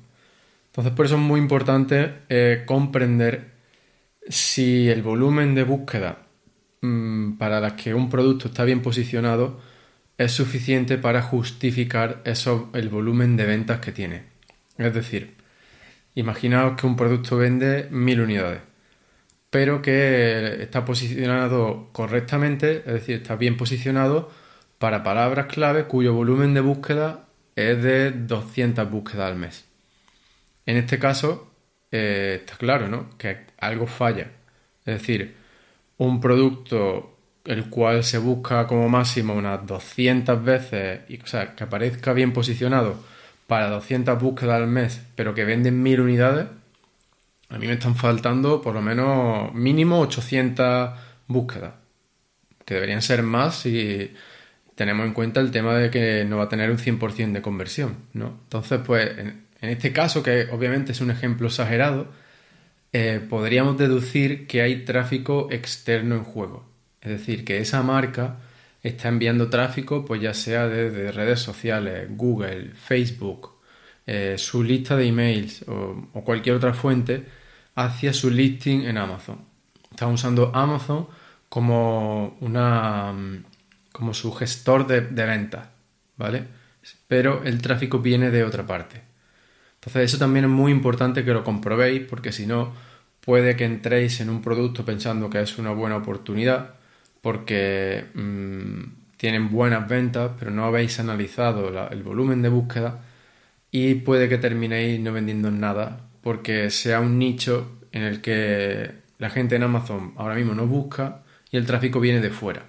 Entonces 0.67 0.93
por 0.93 1.05
eso 1.05 1.15
es 1.15 1.21
muy 1.21 1.39
importante 1.39 2.15
eh, 2.29 2.63
comprender 2.65 3.55
si 4.27 4.89
el 4.89 5.01
volumen 5.01 5.55
de 5.55 5.63
búsqueda 5.63 6.27
mm, 6.81 7.33
para 7.37 7.59
las 7.59 7.73
que 7.73 7.93
un 7.93 8.09
producto 8.09 8.47
está 8.47 8.63
bien 8.63 8.81
posicionado 8.81 9.59
es 10.17 10.31
suficiente 10.31 10.97
para 10.97 11.21
justificar 11.21 12.21
eso, 12.25 12.69
el 12.73 12.89
volumen 12.89 13.35
de 13.37 13.45
ventas 13.45 13.79
que 13.79 13.91
tiene. 13.91 14.23
Es 14.77 14.93
decir, 14.93 15.35
imaginaos 16.15 16.79
que 16.79 16.87
un 16.87 16.95
producto 16.95 17.37
vende 17.37 17.87
mil 17.91 18.21
unidades, 18.21 18.61
pero 19.49 19.81
que 19.81 20.61
está 20.61 20.85
posicionado 20.85 21.89
correctamente, 21.91 22.77
es 22.79 22.93
decir, 22.93 23.17
está 23.17 23.35
bien 23.35 23.57
posicionado 23.57 24.31
para 24.77 25.03
palabras 25.03 25.47
clave 25.47 25.85
cuyo 25.85 26.13
volumen 26.13 26.53
de 26.53 26.61
búsqueda 26.61 27.25
es 27.55 27.81
de 27.81 28.11
200 28.11 28.89
búsquedas 28.89 29.31
al 29.31 29.37
mes. 29.37 29.65
En 30.65 30.77
este 30.77 30.99
caso, 30.99 31.51
eh, 31.91 32.39
está 32.41 32.57
claro, 32.57 32.87
¿no? 32.89 33.09
Que 33.17 33.45
algo 33.59 33.87
falla. 33.87 34.31
Es 34.85 34.99
decir, 34.99 35.35
un 35.97 36.19
producto 36.19 37.17
el 37.45 37.69
cual 37.69 38.03
se 38.03 38.17
busca 38.17 38.67
como 38.67 38.89
máximo 38.89 39.33
unas 39.33 39.65
200 39.65 40.43
veces, 40.43 41.01
y, 41.09 41.21
o 41.21 41.27
sea, 41.27 41.55
que 41.55 41.63
aparezca 41.63 42.13
bien 42.13 42.33
posicionado 42.33 42.95
para 43.47 43.69
200 43.69 44.19
búsquedas 44.21 44.55
al 44.55 44.67
mes, 44.67 45.01
pero 45.15 45.33
que 45.33 45.45
venden 45.45 45.81
1000 45.83 46.01
unidades, 46.01 46.47
a 47.49 47.57
mí 47.57 47.67
me 47.67 47.73
están 47.73 47.95
faltando 47.95 48.61
por 48.61 48.73
lo 48.73 48.81
menos 48.81 49.53
mínimo 49.53 49.99
800 49.99 50.91
búsquedas, 51.27 51.73
que 52.65 52.73
deberían 52.75 53.01
ser 53.01 53.23
más 53.23 53.59
si 53.59 54.11
tenemos 54.75 55.05
en 55.05 55.13
cuenta 55.13 55.39
el 55.39 55.51
tema 55.51 55.75
de 55.75 55.89
que 55.89 56.25
no 56.25 56.37
va 56.37 56.45
a 56.45 56.49
tener 56.49 56.69
un 56.69 56.77
100% 56.77 57.31
de 57.31 57.41
conversión, 57.41 57.97
¿no? 58.13 58.39
Entonces, 58.43 58.81
pues, 58.85 59.17
en, 59.17 59.45
este 59.61 59.93
caso, 59.93 60.21
que 60.21 60.47
obviamente 60.51 60.91
es 60.91 61.01
un 61.01 61.11
ejemplo 61.11 61.47
exagerado, 61.47 62.07
eh, 62.93 63.25
podríamos 63.27 63.77
deducir 63.77 64.47
que 64.47 64.61
hay 64.61 64.85
tráfico 64.85 65.47
externo 65.51 66.15
en 66.15 66.23
juego. 66.23 66.69
Es 67.01 67.09
decir, 67.09 67.45
que 67.45 67.59
esa 67.59 67.81
marca 67.83 68.37
está 68.83 69.07
enviando 69.09 69.49
tráfico, 69.49 70.05
pues 70.05 70.21
ya 70.21 70.33
sea 70.33 70.67
desde 70.67 71.11
redes 71.11 71.39
sociales, 71.39 72.07
Google, 72.11 72.71
Facebook, 72.75 73.54
eh, 74.07 74.35
su 74.37 74.63
lista 74.63 74.95
de 74.95 75.07
emails 75.07 75.63
o, 75.67 76.21
cualquier 76.23 76.55
otra 76.55 76.73
fuente 76.73 77.25
hacia 77.75 78.13
su 78.13 78.29
listing 78.29 78.81
en 78.83 78.97
Amazon. 78.97 79.39
Están 79.89 80.13
usando 80.13 80.51
Amazon 80.53 81.07
como 81.49 82.37
una 82.41 83.13
como 83.91 84.13
su 84.13 84.33
gestor 84.33 84.87
de, 84.87 85.01
de 85.01 85.25
ventas, 85.25 85.67
¿vale? 86.17 86.43
Pero 87.07 87.43
el 87.43 87.61
tráfico 87.61 87.99
viene 87.99 88.29
de 88.29 88.43
otra 88.43 88.65
parte. 88.67 89.01
Entonces 89.75 90.03
eso 90.11 90.17
también 90.17 90.45
es 90.45 90.51
muy 90.51 90.71
importante 90.71 91.23
que 91.23 91.33
lo 91.33 91.43
comprobéis 91.43 92.01
porque 92.01 92.31
si 92.31 92.45
no 92.45 92.73
puede 93.21 93.55
que 93.55 93.65
entréis 93.65 94.19
en 94.21 94.29
un 94.29 94.41
producto 94.41 94.85
pensando 94.85 95.29
que 95.29 95.41
es 95.41 95.57
una 95.57 95.71
buena 95.71 95.97
oportunidad 95.97 96.75
porque 97.21 98.05
mm, 98.13 98.83
tienen 99.17 99.49
buenas 99.51 99.87
ventas, 99.87 100.31
pero 100.37 100.51
no 100.51 100.65
habéis 100.65 100.99
analizado 100.99 101.89
el 101.89 102.03
volumen 102.03 102.41
de 102.41 102.49
búsqueda 102.49 102.99
y 103.77 103.95
puede 103.95 104.29
que 104.29 104.37
terminéis 104.37 105.01
no 105.01 105.11
vendiendo 105.11 105.51
nada 105.51 106.07
porque 106.21 106.69
sea 106.69 107.01
un 107.01 107.19
nicho 107.19 107.79
en 107.91 108.03
el 108.03 108.21
que 108.21 108.89
la 109.17 109.29
gente 109.29 109.57
en 109.57 109.63
Amazon 109.63 110.13
ahora 110.15 110.35
mismo 110.35 110.53
no 110.53 110.65
busca 110.65 111.23
y 111.51 111.57
el 111.57 111.65
tráfico 111.65 111.99
viene 111.99 112.21
de 112.21 112.29
fuera. 112.29 112.67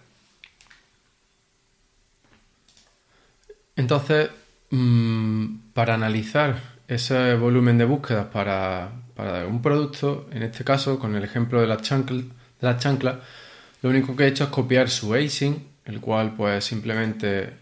Entonces, 3.76 4.30
mm, 4.70 5.70
para 5.74 5.94
analizar 5.94 6.60
ese 6.88 7.36
volumen 7.36 7.78
de 7.78 7.84
búsquedas 7.84 8.26
para, 8.26 8.90
un 9.48 9.62
producto, 9.62 10.28
en 10.32 10.42
este 10.42 10.64
caso 10.64 10.98
con 10.98 11.14
el 11.14 11.22
ejemplo 11.22 11.60
de 11.60 11.68
la 11.68 11.76
chancla, 11.76 12.16
de 12.16 12.32
la 12.60 12.78
chancla 12.78 13.20
lo 13.80 13.90
único 13.90 14.16
que 14.16 14.24
he 14.24 14.26
hecho 14.26 14.42
es 14.42 14.50
copiar 14.50 14.90
su 14.90 15.14
async, 15.14 15.58
el 15.84 16.00
cual 16.00 16.34
pues 16.34 16.64
simplemente 16.64 17.52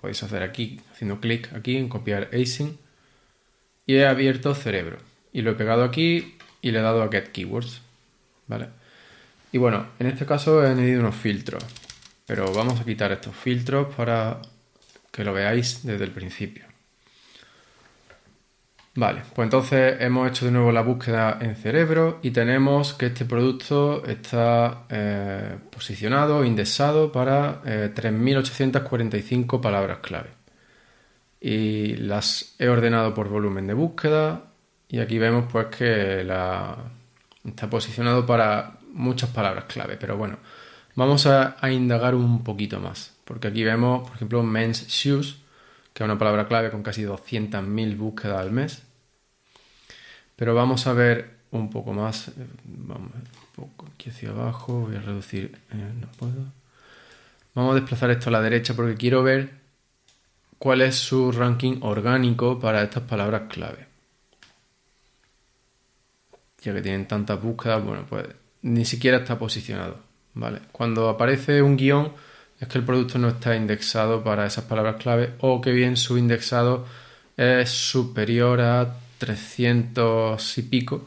podéis 0.00 0.22
hacer 0.22 0.42
aquí, 0.42 0.80
haciendo 0.92 1.20
clic 1.20 1.52
aquí 1.52 1.76
en 1.76 1.90
copiar 1.90 2.30
async. 2.32 2.85
Y 3.86 3.96
he 3.96 4.06
abierto 4.06 4.54
cerebro. 4.54 4.98
Y 5.32 5.42
lo 5.42 5.52
he 5.52 5.54
pegado 5.54 5.84
aquí 5.84 6.36
y 6.60 6.72
le 6.72 6.80
he 6.80 6.82
dado 6.82 7.02
a 7.02 7.08
get 7.08 7.28
keywords. 7.28 7.80
¿Vale? 8.48 8.68
Y 9.52 9.58
bueno, 9.58 9.86
en 9.98 10.08
este 10.08 10.26
caso 10.26 10.64
he 10.64 10.68
añadido 10.68 11.00
unos 11.00 11.16
filtros. 11.16 11.64
Pero 12.26 12.52
vamos 12.52 12.80
a 12.80 12.84
quitar 12.84 13.12
estos 13.12 13.34
filtros 13.36 13.94
para 13.94 14.42
que 15.12 15.24
lo 15.24 15.32
veáis 15.32 15.84
desde 15.84 16.04
el 16.04 16.10
principio. 16.10 16.66
Vale, 18.96 19.22
pues 19.34 19.44
entonces 19.44 19.96
hemos 20.00 20.26
hecho 20.28 20.46
de 20.46 20.52
nuevo 20.52 20.72
la 20.72 20.80
búsqueda 20.80 21.36
en 21.40 21.54
cerebro 21.54 22.18
y 22.22 22.30
tenemos 22.30 22.94
que 22.94 23.06
este 23.06 23.26
producto 23.26 24.02
está 24.06 24.84
eh, 24.88 25.58
posicionado, 25.70 26.44
indexado 26.46 27.12
para 27.12 27.62
3.845 27.62 29.58
eh, 29.58 29.62
palabras 29.62 29.98
clave. 29.98 30.35
Y 31.40 31.96
las 31.96 32.54
he 32.58 32.68
ordenado 32.68 33.14
por 33.14 33.28
volumen 33.28 33.66
de 33.66 33.74
búsqueda 33.74 34.44
y 34.88 35.00
aquí 35.00 35.18
vemos 35.18 35.50
pues 35.50 35.66
que 35.66 36.20
está 36.20 37.70
posicionado 37.70 38.24
para 38.26 38.78
muchas 38.92 39.30
palabras 39.30 39.64
clave. 39.64 39.96
Pero 39.96 40.16
bueno, 40.16 40.38
vamos 40.94 41.26
a, 41.26 41.56
a 41.60 41.70
indagar 41.70 42.14
un 42.14 42.42
poquito 42.42 42.80
más 42.80 43.16
porque 43.26 43.48
aquí 43.48 43.64
vemos, 43.64 44.06
por 44.06 44.14
ejemplo, 44.16 44.42
men's 44.44 44.86
shoes, 44.86 45.38
que 45.92 46.04
es 46.04 46.04
una 46.04 46.16
palabra 46.16 46.46
clave 46.46 46.70
con 46.70 46.84
casi 46.84 47.02
200.000 47.02 47.96
búsquedas 47.96 48.38
al 48.38 48.52
mes. 48.52 48.84
Pero 50.36 50.54
vamos 50.54 50.86
a 50.86 50.92
ver 50.92 51.30
un 51.50 51.68
poco 51.68 51.92
más. 51.92 52.28
Eh, 52.28 52.46
vamos 52.64 53.10
un 53.14 53.64
poco 53.64 53.86
aquí 53.92 54.10
hacia 54.10 54.30
abajo. 54.30 54.82
Voy 54.82 54.94
a 54.94 55.00
reducir. 55.00 55.58
Eh, 55.72 55.92
no 56.00 56.06
puedo. 56.16 56.52
Vamos 57.56 57.72
a 57.72 57.80
desplazar 57.80 58.10
esto 58.10 58.28
a 58.28 58.32
la 58.32 58.40
derecha 58.40 58.74
porque 58.74 58.94
quiero 58.94 59.24
ver 59.24 59.50
cuál 60.58 60.82
es 60.82 60.96
su 60.96 61.32
ranking 61.32 61.78
orgánico 61.82 62.58
para 62.58 62.82
estas 62.82 63.02
palabras 63.04 63.42
clave. 63.48 63.86
Ya 66.62 66.74
que 66.74 66.82
tienen 66.82 67.06
tantas 67.06 67.40
búsquedas, 67.40 67.84
bueno, 67.84 68.04
pues 68.08 68.26
ni 68.62 68.84
siquiera 68.84 69.18
está 69.18 69.38
posicionado. 69.38 69.98
¿vale? 70.34 70.60
Cuando 70.72 71.08
aparece 71.08 71.62
un 71.62 71.76
guion 71.76 72.12
es 72.60 72.68
que 72.68 72.78
el 72.78 72.84
producto 72.84 73.18
no 73.18 73.28
está 73.28 73.56
indexado 73.56 74.22
para 74.22 74.46
esas 74.46 74.64
palabras 74.64 74.96
clave 74.96 75.34
o 75.40 75.60
que 75.60 75.72
bien 75.72 75.96
su 75.96 76.16
indexado 76.16 76.86
es 77.36 77.70
superior 77.70 78.60
a 78.60 78.96
300 79.18 80.58
y 80.58 80.62
pico, 80.62 81.06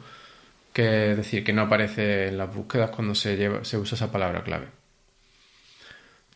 que 0.73 1.11
es 1.11 1.17
decir, 1.17 1.43
que 1.43 1.53
no 1.53 1.63
aparece 1.63 2.27
en 2.27 2.37
las 2.37 2.53
búsquedas 2.53 2.91
cuando 2.91 3.15
se, 3.15 3.35
lleva, 3.35 3.63
se 3.63 3.77
usa 3.77 3.95
esa 3.95 4.11
palabra 4.11 4.43
clave. 4.43 4.78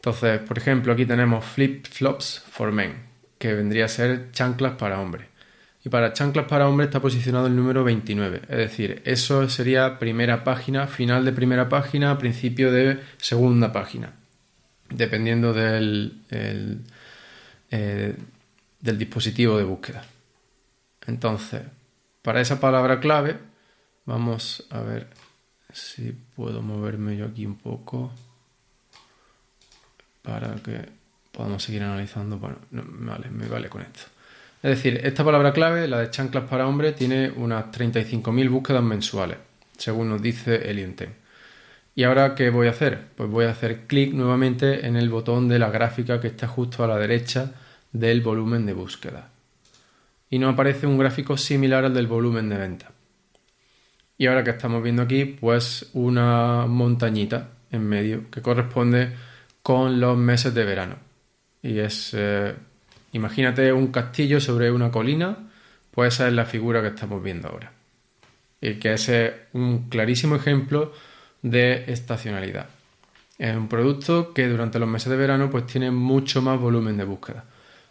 Entonces, 0.05 0.41
por 0.41 0.57
ejemplo, 0.57 0.91
aquí 0.91 1.05
tenemos 1.05 1.45
flip-flops 1.45 2.43
for 2.51 2.74
men, 2.74 2.93
que 3.38 3.53
vendría 3.53 3.86
a 3.86 3.88
ser 3.88 4.33
chanclas 4.33 4.74
para 4.74 5.00
hombres. 5.00 5.27
Y 5.86 5.88
para 5.88 6.12
chanclas 6.12 6.45
para 6.45 6.67
hombres 6.67 6.88
está 6.89 7.00
posicionado 7.00 7.48
el 7.48 7.55
número 7.55 7.86
29. 7.86 8.41
Es 8.50 8.57
decir, 8.57 9.01
eso 9.05 9.48
sería 9.48 10.00
primera 10.00 10.43
página, 10.43 10.88
final 10.88 11.24
de 11.24 11.31
primera 11.31 11.69
página, 11.69 12.17
principio 12.17 12.69
de 12.69 13.00
segunda 13.15 13.72
página. 13.72 14.12
Dependiendo 14.89 15.53
del, 15.53 16.19
eh, 17.72 18.15
del 18.81 18.98
dispositivo 18.98 19.57
de 19.57 19.63
búsqueda. 19.63 20.03
Entonces, 21.07 21.62
para 22.22 22.41
esa 22.41 22.60
palabra 22.60 23.00
clave, 23.00 23.38
vamos 24.03 24.67
a 24.69 24.81
ver 24.81 25.07
si 25.72 26.12
puedo 26.36 26.62
moverme 26.62 27.15
yo 27.15 27.25
aquí 27.25 27.45
un 27.45 27.55
poco 27.55 28.12
para 30.24 30.56
que 30.56 30.89
podamos 31.32 31.62
seguir 31.62 31.84
analizando. 31.84 32.39
Bueno, 32.39 32.58
vale, 32.72 33.30
me 33.30 33.48
vale 33.48 33.70
con 33.70 33.84
esto. 33.84 34.01
Es 34.63 34.72
decir, 34.72 35.00
esta 35.03 35.24
palabra 35.24 35.53
clave, 35.53 35.88
la 35.88 36.00
de 36.00 36.10
chanclas 36.10 36.46
para 36.46 36.68
hombre, 36.68 36.94
tiene 36.94 37.32
unas 37.36 37.65
35.000 37.65 38.50
búsquedas 38.50 38.82
mensuales, 38.82 39.38
según 39.77 40.10
nos 40.10 40.22
dice 40.22 40.70
el 40.72 40.80
Intent. 40.80 41.13
¿Y 41.96 42.03
ahora 42.03 42.34
qué 42.34 42.50
voy 42.50 42.65
a 42.65 42.72
hacer? 42.72 43.10
Pues 43.15 43.30
voy 43.30 43.46
a 43.46 43.51
hacer 43.51 43.82
clic 43.86 44.13
nuevamente 44.13 44.88
en 44.88 44.96
el 44.96 45.10
botón 45.10 45.48
de 45.48 45.60
la 45.60 45.70
gráfica 45.70 46.20
que 46.20 46.27
está 46.27 46.48
justo 46.48 46.84
a 46.84 46.88
la 46.88 46.98
derecha 46.98 47.51
del 47.92 48.22
volumen 48.22 48.65
de 48.65 48.74
búsqueda 48.74 49.30
y 50.34 50.39
nos 50.39 50.53
aparece 50.53 50.88
un 50.88 50.98
gráfico 50.98 51.38
similar 51.38 51.86
al 51.86 51.94
del 51.94 52.08
volumen 52.08 52.50
de 52.50 52.58
venta. 52.58 52.92
Y 54.18 54.25
ahora 54.25 54.44
que 54.44 54.50
estamos 54.50 54.82
viendo 54.82 55.03
aquí, 55.03 55.25
pues 55.25 55.92
una 55.94 56.65
montañita 56.65 57.51
en 57.70 57.88
medio 57.88 58.32
que 58.32 58.42
corresponde 58.42 59.13
con 59.63 60.00
los 60.00 60.17
meses 60.17 60.53
de 60.53 60.65
verano. 60.65 60.98
Y 61.62 61.79
es, 61.79 62.12
eh, 62.13 62.53
imagínate 63.13 63.72
un 63.74 63.88
castillo 63.88 64.39
sobre 64.39 64.70
una 64.70 64.91
colina, 64.91 65.38
pues 65.91 66.15
esa 66.15 66.27
es 66.27 66.34
la 66.34 66.46
figura 66.46 66.82
que 66.82 66.89
estamos 66.89 67.24
viendo 67.24 67.48
ahora. 67.48 67.72
Y 68.62 68.75
que 68.75 68.93
es 68.93 69.12
un 69.53 69.89
clarísimo 69.89 70.36
ejemplo 70.36 70.93
de 71.41 71.86
estacionalidad. 71.88 72.67
Es 73.38 73.55
un 73.55 73.67
producto 73.67 74.34
que 74.34 74.48
durante 74.48 74.79
los 74.79 74.88
meses 74.88 75.10
de 75.10 75.17
verano 75.17 75.50
pues 75.50 75.65
tiene 75.65 75.91
mucho 75.91 76.41
más 76.41 76.60
volumen 76.60 76.98
de 76.98 77.03
búsqueda. 77.05 77.46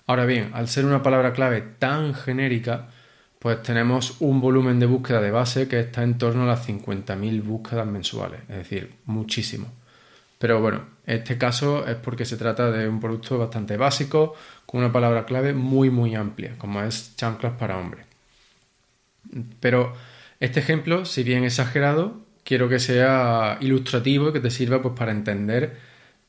Ahora 0.07 0.27
bien, 0.27 0.51
al 0.55 0.69
ser 0.69 0.85
una 0.85 1.03
palabra 1.03 1.33
clave 1.33 1.63
tan 1.79 2.15
genérica, 2.15 2.89
pues 3.39 3.63
tenemos 3.63 4.17
un 4.21 4.41
volumen 4.41 4.79
de 4.79 4.87
búsqueda 4.87 5.21
de 5.21 5.31
base 5.31 5.69
que 5.69 5.81
está 5.81 6.03
en 6.03 6.19
torno 6.19 6.45
a 6.45 6.47
las 6.47 6.69
50.000 6.69 7.43
búsquedas 7.43 7.87
mensuales, 7.87 8.41
es 8.49 8.57
decir, 8.57 8.95
muchísimo. 9.07 9.67
Pero 10.43 10.61
bueno, 10.61 10.87
este 11.07 11.39
caso 11.39 11.87
es 11.87 11.95
porque 11.95 12.25
se 12.25 12.37
trata 12.37 12.73
de 12.73 12.89
un 12.89 12.99
producto 12.99 13.39
bastante 13.39 13.77
básico, 13.77 14.35
con 14.67 14.81
una 14.81 14.91
palabra 14.91 15.25
clave 15.25 15.53
muy 15.53 15.89
muy 15.89 16.17
amplia, 16.17 16.57
como 16.59 16.83
es 16.83 17.15
chanclas 17.15 17.53
para 17.53 17.79
hombres. 17.79 18.07
Pero 19.61 19.93
este 20.41 20.59
ejemplo, 20.59 21.05
si 21.05 21.23
bien 21.23 21.45
exagerado, 21.45 22.23
quiero 22.43 22.69
que 22.69 22.81
sea 22.81 23.57
ilustrativo 23.61 24.31
y 24.31 24.33
que 24.33 24.41
te 24.41 24.51
sirva 24.51 24.83
pues, 24.83 24.95
para 24.99 25.13
entender 25.13 25.77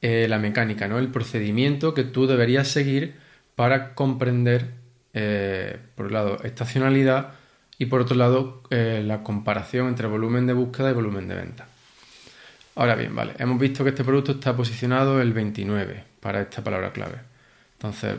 eh, 0.03 0.27
la 0.29 0.38
mecánica, 0.38 0.88
¿no? 0.88 1.00
el 1.00 1.08
procedimiento 1.08 1.96
que 1.96 2.03
tú 2.03 2.27
deberías 2.27 2.67
seguir 2.67 3.15
para 3.55 3.96
comprender, 3.96 4.74
eh, 5.15 5.79
por 5.96 6.05
un 6.05 6.13
lado, 6.13 6.38
estacionalidad 6.43 7.32
y 7.79 7.88
por 7.88 8.01
otro 8.01 8.15
lado, 8.15 8.62
eh, 8.70 9.01
la 9.03 9.24
comparación 9.24 9.88
entre 9.88 10.05
volumen 10.05 10.46
de 10.46 10.53
búsqueda 10.53 10.91
y 10.91 10.93
volumen 10.93 11.27
de 11.27 11.34
venta. 11.34 11.67
Ahora 12.75 12.96
bien, 12.96 13.15
vale, 13.15 13.34
hemos 13.38 13.60
visto 13.60 13.84
que 13.84 13.92
este 13.92 14.03
producto 14.03 14.32
está 14.34 14.56
posicionado 14.56 15.22
el 15.22 15.32
29 15.32 16.03
para 16.20 16.42
esta 16.42 16.63
palabra 16.63 16.92
clave. 16.92 17.20
Entonces, 17.74 18.15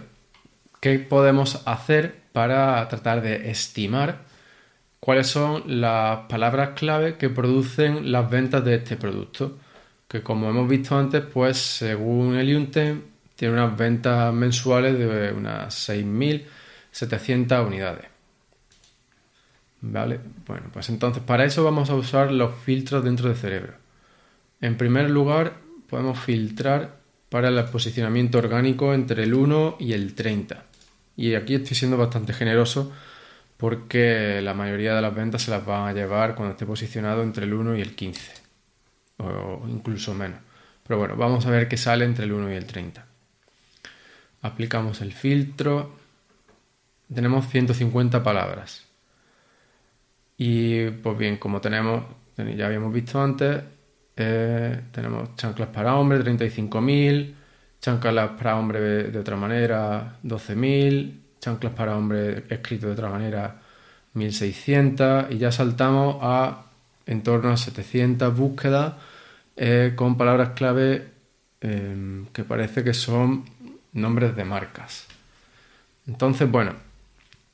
¿qué 0.81 0.99
podemos 1.01 1.63
hacer 1.67 2.15
para 2.33 2.87
tratar 2.89 3.21
de 3.21 3.51
estimar 3.51 4.19
cuáles 5.01 5.27
son 5.27 5.81
las 5.81 6.27
palabras 6.27 6.71
clave 6.79 7.17
que 7.17 7.31
producen 7.31 8.13
las 8.13 8.31
ventas 8.31 8.65
de 8.65 8.77
este 8.77 8.97
producto? 8.97 9.59
Que 10.07 10.23
como 10.23 10.49
hemos 10.49 10.69
visto 10.69 10.97
antes, 10.97 11.23
pues 11.23 11.59
según 11.59 12.37
el 12.37 12.49
IUNTEM 12.51 13.03
tiene 13.35 13.55
unas 13.55 13.77
ventas 13.77 14.33
mensuales 14.33 14.97
de 14.97 15.33
unas 15.33 15.89
6.700 15.89 17.67
unidades. 17.67 18.07
¿Vale? 19.81 20.21
Bueno, 20.47 20.67
pues 20.73 20.89
entonces 20.91 21.23
para 21.23 21.45
eso 21.45 21.65
vamos 21.65 21.91
a 21.91 21.95
usar 21.95 22.31
los 22.31 22.55
filtros 22.55 23.05
dentro 23.05 23.29
de 23.29 23.35
Cerebro. 23.35 23.84
En 24.61 24.77
primer 24.77 25.11
lugar, 25.11 25.59
podemos 25.89 26.19
filtrar 26.19 26.97
para 27.29 27.49
el 27.49 27.65
posicionamiento 27.65 28.39
orgánico 28.39 28.95
entre 28.95 29.25
el 29.25 29.35
1 29.35 29.77
y 29.81 29.93
el 29.93 30.15
30. 30.15 30.65
Y 31.17 31.35
aquí 31.35 31.55
estoy 31.55 31.77
siendo 31.77 31.97
bastante 31.97 32.33
generoso 32.33 32.93
porque 33.57 34.41
la 34.43 34.55
mayoría 34.55 34.95
de 34.95 35.03
las 35.03 35.15
ventas 35.15 35.43
se 35.43 35.51
las 35.51 35.65
van 35.65 35.89
a 35.89 35.93
llevar 35.93 36.35
cuando 36.35 36.53
esté 36.53 36.67
posicionado 36.67 37.23
entre 37.23 37.45
el 37.45 37.55
1 37.55 37.77
y 37.77 37.81
el 37.81 37.95
15 37.95 38.33
o 39.19 39.65
incluso 39.69 40.15
menos. 40.15 40.39
Pero 40.87 40.99
bueno, 40.99 41.17
vamos 41.17 41.47
a 41.47 41.51
ver 41.51 41.69
qué 41.69 41.77
sale 41.77 42.05
entre 42.05 42.25
el 42.25 42.33
1 42.33 42.53
y 42.53 42.57
el 42.57 42.67
30. 42.67 43.07
Aplicamos 44.43 45.01
el 45.01 45.13
filtro. 45.13 45.97
Tenemos 47.13 47.49
150 47.49 48.23
palabras. 48.23 48.85
Y 50.37 50.91
pues 50.91 51.17
bien, 51.17 51.39
como 51.39 51.61
tenemos, 51.61 52.05
ya 52.37 52.67
habíamos 52.67 52.93
visto 52.93 53.23
antes, 53.23 53.63
eh, 54.17 54.81
tenemos 54.93 55.35
chanclas 55.37 55.69
para 55.69 55.97
hombre, 55.97 56.21
35.000, 56.21 57.35
chanclas 57.81 58.31
para 58.31 58.57
hombre 58.57 58.81
de, 59.11 59.19
otra 59.19 59.37
manera, 59.37 60.19
12.000, 60.23 61.21
chanclas 61.41 61.73
para 61.73 61.97
hombre 61.97 62.45
escrito 62.49 62.87
de 62.87 62.93
otra 62.93 63.11
manera, 63.11 63.61
1.600 64.15 65.33
y 65.33 65.39
ya 65.39 65.51
saltamos 65.51 66.19
a 66.23 66.67
en 67.07 67.23
torno 67.23 67.51
a 67.51 67.57
700 67.57 68.35
búsquedas 68.35 68.95
eh, 69.57 69.93
con 69.95 70.17
palabras 70.17 70.51
clave 70.51 71.09
em, 71.61 72.27
que 72.27 72.45
parece 72.45 72.83
que 72.83 72.95
son 72.95 73.45
nombres 73.93 74.35
de 74.37 74.45
marcas. 74.45 75.07
Entonces, 76.07 76.51
bueno, 76.51 76.75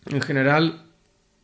en 0.07 0.21
general 0.21 0.83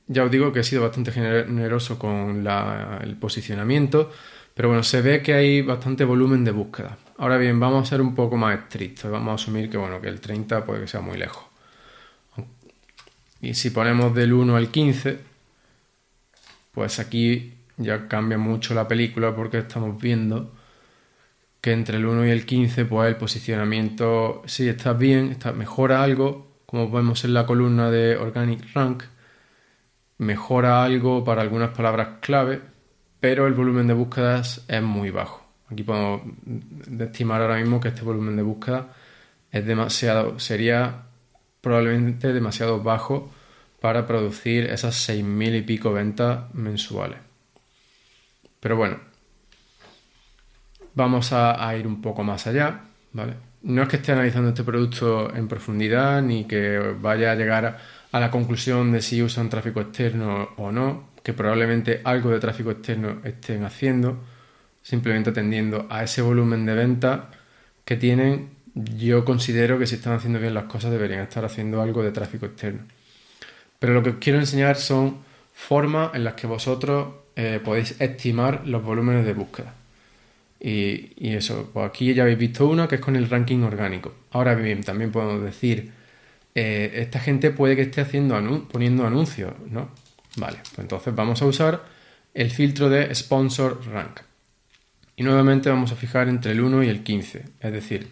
ya 0.07 0.25
os 0.25 0.31
digo 0.31 0.53
que 0.53 0.61
he 0.61 0.65
sido 0.65 0.83
bastante 0.83 1.11
generoso 1.11 1.99
con 1.99 2.47
el 2.47 3.17
posicionamiento 3.17 4.13
pero 4.57 4.71
bueno, 4.71 4.83
se 4.83 5.03
ve 5.03 5.23
que 5.23 5.35
hay 5.35 5.61
bastante 5.61 6.07
volumen 6.07 6.43
de 6.43 6.51
búsqueda. 6.51 6.97
Ahora 7.19 7.37
bien, 7.37 7.61
vamos 7.61 7.83
a 7.83 7.91
ser 7.91 8.01
un 8.01 8.15
poco 8.15 8.39
más 8.39 8.59
estrictos. 8.59 9.11
Vamos 9.11 9.33
a 9.33 9.35
asumir 9.35 9.69
que, 9.69 9.77
bueno, 9.77 10.01
que 10.01 10.09
el 10.09 10.19
30 10.19 10.65
puede 10.65 10.81
que 10.81 10.89
sea 10.89 11.03
muy 11.03 11.19
lejos. 11.19 11.45
Y 13.43 13.53
si 13.53 13.69
ponemos 13.69 14.15
del 14.15 14.33
1 14.33 14.57
al 14.57 14.71
15, 14.71 15.21
pues 16.73 16.99
aquí 16.99 17.53
ya 17.77 18.09
cambia 18.09 18.39
mucho 18.39 18.73
la 18.73 18.89
película 18.89 19.37
porque 19.37 19.59
estamos 19.59 20.01
viendo 20.01 20.55
que 21.61 21.73
entre 21.73 21.99
el 21.99 22.07
1 22.07 22.27
y 22.27 22.31
el 22.31 22.47
15, 22.47 22.87
pues 22.87 23.11
el 23.11 23.17
posicionamiento 23.17 24.43
sí 24.47 24.71
está 24.71 24.95
bien, 24.95 25.33
está, 25.33 25.53
mejora 25.53 26.03
algo, 26.03 26.51
como 26.65 26.91
vemos 26.91 27.27
en 27.27 27.35
la 27.35 27.45
columna 27.45 27.91
de 27.91 28.17
Organic 28.17 28.73
Rank, 28.73 29.03
mejora 30.17 30.83
algo 30.83 31.25
para 31.25 31.43
algunas 31.43 31.77
palabras 31.77 32.09
clave, 32.23 32.63
pero 33.27 33.49
el 33.49 33.55
volumen 33.55 33.89
de 33.89 33.93
búsquedas 33.93 34.65
es 34.69 34.81
muy 34.81 35.11
bajo. 35.11 35.45
Aquí 35.69 35.83
podemos 35.83 36.21
estimar 37.01 37.43
ahora 37.43 37.57
mismo 37.57 37.81
que 37.81 37.89
este 37.89 38.03
volumen 38.03 38.37
de 38.37 38.43
búsqueda 38.43 38.87
es 39.51 39.67
demasiado, 39.67 40.39
sería 40.39 41.07
probablemente 41.61 42.33
demasiado 42.33 42.85
bajo 42.85 43.33
para 43.81 44.07
producir 44.07 44.67
esas 44.67 45.09
6.000 45.09 45.59
y 45.59 45.63
pico 45.63 45.93
ventas 45.93 46.55
mensuales. 46.55 47.19
Pero 48.61 48.77
bueno, 48.77 49.01
vamos 50.95 51.33
a, 51.33 51.77
ir 51.77 51.89
un 51.89 52.01
poco 52.01 52.23
más 52.23 52.47
allá, 52.47 52.83
¿vale? 53.13 53.35
No 53.63 53.83
es 53.83 53.89
que 53.89 53.97
esté 53.97 54.13
analizando 54.13 54.51
este 54.51 54.63
producto 54.63 55.35
en 55.35 55.49
profundidad 55.49 56.23
ni 56.23 56.45
que 56.45 56.79
vaya 57.01 57.33
a 57.33 57.35
llegar 57.35 57.77
a 58.13 58.21
la 58.21 58.31
conclusión 58.31 58.93
de 58.93 59.03
si 59.03 59.21
usan 59.21 59.51
tráfico 59.51 59.81
externo 59.81 60.51
o 60.59 60.71
no, 60.71 61.16
que 61.27 61.33
probablemente 61.33 62.03
algo 62.05 62.31
de 62.31 62.39
tráfico 62.39 62.71
externo 62.71 63.21
estén 63.25 63.65
haciendo, 63.65 64.23
simplemente 64.81 65.31
atendiendo 65.31 65.89
a 65.91 66.05
ese 66.05 66.23
volumen 66.23 66.65
de 66.67 66.75
venta 66.77 67.33
que 67.85 67.97
tienen, 67.97 68.51
yo 68.77 69.25
considero 69.25 69.77
que 69.77 69.89
si 69.89 69.97
están 69.97 70.13
haciendo 70.13 70.39
bien 70.39 70.55
las 70.55 70.67
cosas 70.67 70.93
deberían 70.93 71.23
estar 71.23 71.45
haciendo 71.45 71.83
algo 71.83 72.05
de 72.05 72.13
tráfico 72.13 72.47
externo. 72.47 72.83
Pero 73.81 73.93
lo 73.93 74.05
que 74.05 74.11
os 74.11 74.17
quiero 74.21 74.39
enseñar 74.39 74.77
son 74.77 75.17
formas 75.53 76.15
en 76.15 76.23
las 76.23 76.35
que 76.35 76.47
vosotros 76.47 77.15
eh, 77.35 77.59
podéis 77.59 78.01
estimar 78.01 78.65
los 78.65 78.85
volúmenes 78.85 79.27
de 79.27 79.33
búsqueda. 79.33 79.75
Y, 80.61 81.11
eso, 81.35 81.71
pues 81.73 81.89
aquí 81.89 82.15
ya 82.15 82.23
habéis 82.23 82.39
visto 82.39 82.69
una 82.69 82.87
que 82.87 82.95
es 82.95 83.01
con 83.01 83.17
el 83.17 83.29
ranking 83.29 83.65
orgánico. 83.65 84.15
Ahora 84.31 84.55
bien, 84.55 84.85
también 84.85 85.11
podemos 85.11 85.43
decir, 85.43 85.91
eh, 86.55 86.93
esta 86.95 87.19
gente 87.19 87.51
puede 87.51 87.75
que 87.75 87.83
esté 87.83 88.01
haciendo 88.01 88.69
poniendo 88.71 89.05
anuncios, 89.05 89.55
¿no? 89.69 90.06
Vale, 90.37 90.59
pues 90.63 90.79
entonces 90.79 91.15
vamos 91.15 91.43
a 91.43 91.47
usar 91.47 91.85
el 92.35 92.51
filtro 92.51 92.89
de 92.89 93.15
Sponsor 93.15 93.87
Rank. 93.87 94.21
Y 95.17 95.23
nuevamente 95.23 95.71
vamos 95.71 95.93
a 95.93 95.97
fijar 95.97 96.29
entre 96.29 96.53
el 96.53 96.61
1 96.61 96.85
y 96.85 96.89
el 96.89 97.03
15. 97.03 97.45
Es 97.61 97.73
decir, 97.73 98.09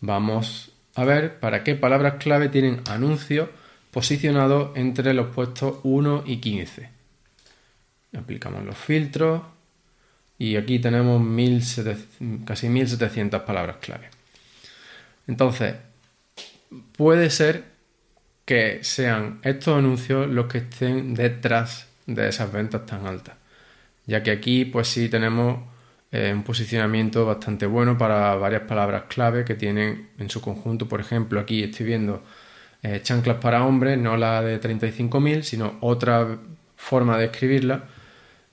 vamos 0.00 0.72
a 0.96 1.04
ver 1.04 1.38
para 1.38 1.62
qué 1.62 1.76
palabras 1.76 2.14
clave 2.14 2.48
tienen 2.48 2.80
anuncios 2.88 3.48
posicionados 3.92 4.76
entre 4.76 5.14
los 5.14 5.28
puestos 5.28 5.78
1 5.84 6.24
y 6.26 6.38
15. 6.38 6.90
Aplicamos 8.16 8.64
los 8.64 8.76
filtros 8.76 9.42
y 10.38 10.56
aquí 10.56 10.80
tenemos 10.80 11.22
casi 12.44 12.68
1700 12.68 13.42
palabras 13.42 13.76
clave. 13.76 14.10
Entonces, 15.28 15.76
puede 16.96 17.30
ser 17.30 17.64
que 18.48 18.82
sean 18.82 19.40
estos 19.42 19.76
anuncios 19.76 20.26
los 20.26 20.46
que 20.46 20.56
estén 20.56 21.12
detrás 21.12 21.86
de 22.06 22.30
esas 22.30 22.50
ventas 22.50 22.86
tan 22.86 23.06
altas. 23.06 23.34
Ya 24.06 24.22
que 24.22 24.30
aquí 24.30 24.64
pues 24.64 24.88
sí 24.88 25.10
tenemos 25.10 25.60
eh, 26.10 26.32
un 26.34 26.44
posicionamiento 26.44 27.26
bastante 27.26 27.66
bueno 27.66 27.98
para 27.98 28.34
varias 28.36 28.62
palabras 28.62 29.02
clave 29.06 29.44
que 29.44 29.54
tienen 29.54 30.08
en 30.18 30.30
su 30.30 30.40
conjunto. 30.40 30.88
Por 30.88 30.98
ejemplo, 30.98 31.38
aquí 31.40 31.62
estoy 31.62 31.84
viendo 31.84 32.22
eh, 32.82 33.00
chanclas 33.02 33.36
para 33.36 33.66
hombres, 33.66 33.98
no 33.98 34.16
la 34.16 34.40
de 34.40 34.58
35.000, 34.58 35.42
sino 35.42 35.76
otra 35.82 36.38
forma 36.74 37.18
de 37.18 37.26
escribirla, 37.26 37.84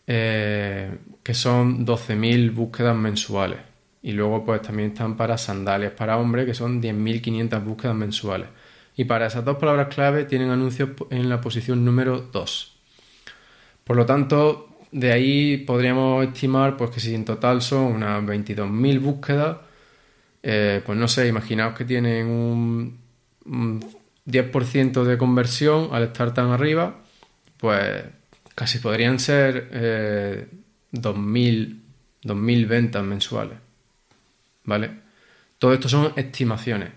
eh, 0.08 0.92
que 1.24 1.34
son 1.34 1.86
12.000 1.86 2.54
búsquedas 2.54 2.98
mensuales. 2.98 3.60
Y 4.04 4.12
luego 4.12 4.44
pues 4.44 4.62
también 4.62 4.90
están 4.90 5.16
para 5.16 5.38
sandalias 5.38 5.94
para 5.94 6.18
hombres, 6.18 6.46
que 6.46 6.54
son 6.54 6.82
10.500 6.82 7.64
búsquedas 7.64 7.96
mensuales 7.96 8.50
y 8.96 9.06
para 9.06 9.28
esas 9.28 9.44
dos 9.44 9.58
palabras 9.58 9.94
clave 9.94 10.26
tienen 10.26 10.50
anuncios 10.50 10.90
en 11.10 11.30
la 11.30 11.42
posición 11.42 11.84
número 11.84 12.20
2. 12.32 12.76
Por 13.84 13.98
lo 13.98 14.06
tanto, 14.06 14.70
de 14.92 15.12
ahí 15.12 15.58
podríamos 15.58 16.26
estimar 16.26 16.78
pues, 16.78 16.90
que 16.92 17.00
si 17.00 17.14
en 17.14 17.26
total 17.26 17.62
son 17.62 17.84
unas 17.84 18.24
22.000 18.24 19.00
búsquedas, 19.00 19.58
eh, 20.42 20.82
pues 20.86 20.98
no 20.98 21.08
sé, 21.08 21.28
imaginaos 21.28 21.76
que 21.76 21.86
tienen 21.86 22.28
un, 22.28 23.00
10% 24.26 25.04
de 25.04 25.18
conversión 25.18 25.90
al 25.92 26.04
estar 26.04 26.34
tan 26.34 26.50
arriba, 26.52 27.02
pues 27.58 28.06
casi 28.56 28.80
podrían 28.80 29.20
ser 29.20 29.70
eh, 29.72 30.48
2.000, 30.94 31.80
2.000 32.24 32.68
ventas 32.68 33.04
mensuales. 33.04 33.58
¿Vale? 34.64 34.92
Todo 35.60 35.74
esto 35.74 35.90
son 35.90 36.14
estimaciones. 36.16 36.90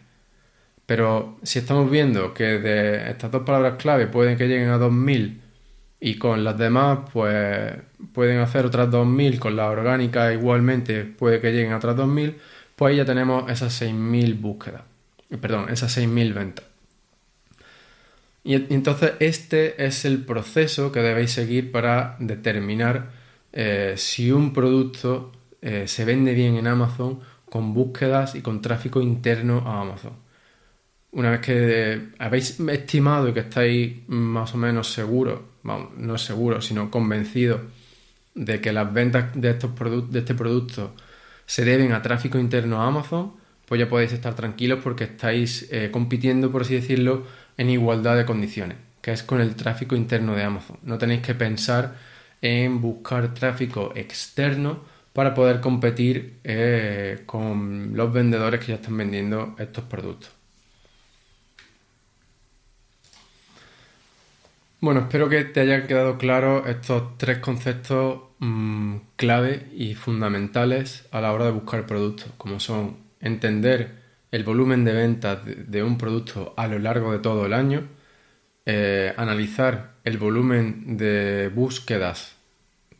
Pero 0.88 1.36
si 1.42 1.58
estamos 1.58 1.90
viendo 1.90 2.32
que 2.32 2.44
de 2.44 3.10
estas 3.10 3.30
dos 3.30 3.42
palabras 3.42 3.74
clave 3.76 4.06
pueden 4.06 4.38
que 4.38 4.48
lleguen 4.48 4.70
a 4.70 4.78
2000 4.78 5.38
y 6.00 6.14
con 6.14 6.42
las 6.44 6.56
demás 6.56 7.00
pues 7.12 7.74
pueden 8.14 8.38
hacer 8.38 8.64
otras 8.64 8.90
2000, 8.90 9.38
con 9.38 9.54
la 9.54 9.68
orgánica 9.68 10.32
igualmente 10.32 11.04
puede 11.04 11.40
que 11.42 11.52
lleguen 11.52 11.72
a 11.72 11.76
otras 11.76 11.94
2000, 11.94 12.38
pues 12.74 12.96
ya 12.96 13.04
tenemos 13.04 13.50
esas 13.50 13.82
6.000 13.82 14.40
búsquedas, 14.40 14.80
perdón, 15.42 15.68
esas 15.68 15.94
6.000 15.94 16.32
ventas. 16.32 16.64
Y, 18.42 18.54
entonces 18.54 19.12
este 19.20 19.84
es 19.84 20.06
el 20.06 20.24
proceso 20.24 20.90
que 20.90 21.00
debéis 21.00 21.32
seguir 21.32 21.70
para 21.70 22.16
determinar 22.18 23.10
eh, 23.52 23.92
si 23.98 24.32
un 24.32 24.54
producto 24.54 25.32
eh, 25.60 25.86
se 25.86 26.06
vende 26.06 26.32
bien 26.32 26.56
en 26.56 26.66
Amazon 26.66 27.20
con 27.44 27.74
búsquedas 27.74 28.34
y 28.36 28.40
con 28.40 28.62
tráfico 28.62 29.02
interno 29.02 29.64
a 29.66 29.82
Amazon. 29.82 30.27
Una 31.12 31.30
vez 31.30 31.40
que 31.40 32.08
habéis 32.18 32.60
estimado 32.60 33.28
y 33.28 33.32
que 33.32 33.40
estáis 33.40 34.08
más 34.08 34.54
o 34.54 34.58
menos 34.58 34.92
seguros, 34.92 35.40
no 35.62 36.18
seguros, 36.18 36.66
sino 36.66 36.90
convencidos 36.90 37.60
de 38.34 38.60
que 38.60 38.72
las 38.72 38.92
ventas 38.92 39.30
de, 39.34 39.50
estos 39.50 39.70
de 40.10 40.18
este 40.20 40.34
producto 40.34 40.94
se 41.46 41.64
deben 41.64 41.92
a 41.92 42.02
tráfico 42.02 42.38
interno 42.38 42.80
a 42.80 42.86
Amazon, 42.86 43.32
pues 43.66 43.80
ya 43.80 43.88
podéis 43.88 44.12
estar 44.12 44.34
tranquilos 44.34 44.80
porque 44.82 45.04
estáis 45.04 45.68
eh, 45.70 45.90
compitiendo, 45.90 46.50
por 46.50 46.62
así 46.62 46.74
decirlo, 46.74 47.26
en 47.56 47.70
igualdad 47.70 48.16
de 48.16 48.24
condiciones, 48.24 48.78
que 49.02 49.12
es 49.12 49.22
con 49.22 49.40
el 49.40 49.56
tráfico 49.56 49.96
interno 49.96 50.34
de 50.34 50.44
Amazon. 50.44 50.78
No 50.82 50.98
tenéis 50.98 51.22
que 51.22 51.34
pensar 51.34 51.96
en 52.40 52.80
buscar 52.80 53.34
tráfico 53.34 53.92
externo 53.96 54.80
para 55.12 55.34
poder 55.34 55.60
competir 55.60 56.38
eh, 56.44 57.22
con 57.26 57.96
los 57.96 58.12
vendedores 58.12 58.60
que 58.60 58.68
ya 58.68 58.74
están 58.76 58.96
vendiendo 58.96 59.56
estos 59.58 59.84
productos. 59.84 60.37
Bueno, 64.80 65.00
espero 65.00 65.28
que 65.28 65.42
te 65.44 65.60
hayan 65.60 65.88
quedado 65.88 66.18
claros 66.18 66.68
estos 66.68 67.18
tres 67.18 67.38
conceptos 67.38 68.20
mm, 68.38 68.96
clave 69.16 69.66
y 69.74 69.94
fundamentales 69.96 71.08
a 71.10 71.20
la 71.20 71.32
hora 71.32 71.46
de 71.46 71.50
buscar 71.50 71.84
productos, 71.84 72.30
como 72.38 72.60
son 72.60 72.96
entender 73.20 73.96
el 74.30 74.44
volumen 74.44 74.84
de 74.84 74.92
ventas 74.92 75.40
de, 75.44 75.82
un 75.82 75.98
producto 75.98 76.54
a 76.56 76.68
lo 76.68 76.78
largo 76.78 77.10
de 77.10 77.18
todo 77.18 77.44
el 77.46 77.54
año, 77.54 77.88
eh, 78.66 79.14
analizar 79.16 79.94
el 80.04 80.16
volumen 80.18 80.96
de 80.96 81.50
búsquedas 81.52 82.36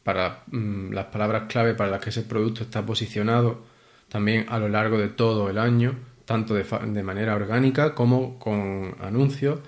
para 0.03 0.43
mm, 0.49 0.93
las 0.93 1.07
palabras 1.07 1.45
clave 1.49 1.75
para 1.75 1.91
las 1.91 2.01
que 2.01 2.11
ese 2.11 2.23
producto 2.23 2.65
está 2.65 2.85
posicionado 2.85 3.65
también 4.09 4.47
a 4.49 4.59
lo 4.59 4.69
largo 4.69 4.99
de 4.99 5.09
todo 5.09 5.49
el 5.49 5.59
año, 5.59 5.95
tanto 6.25 6.55
de, 6.55 6.65
de 6.65 7.03
manera 7.05 7.37
orgánica 7.37 7.95
como 7.95 8.39
con 8.41 8.97
anuncios 9.01 9.61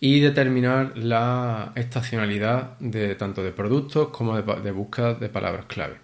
y 0.00 0.20
determinar 0.20 0.96
la 0.96 1.72
estacionalidad 1.74 2.78
de 2.78 3.14
tanto 3.14 3.42
de 3.42 3.52
productos 3.52 4.08
como 4.08 4.40
de, 4.40 4.70
búsqueda 4.70 5.14
de 5.14 5.28
palabras 5.28 5.66
clave. 5.66 5.96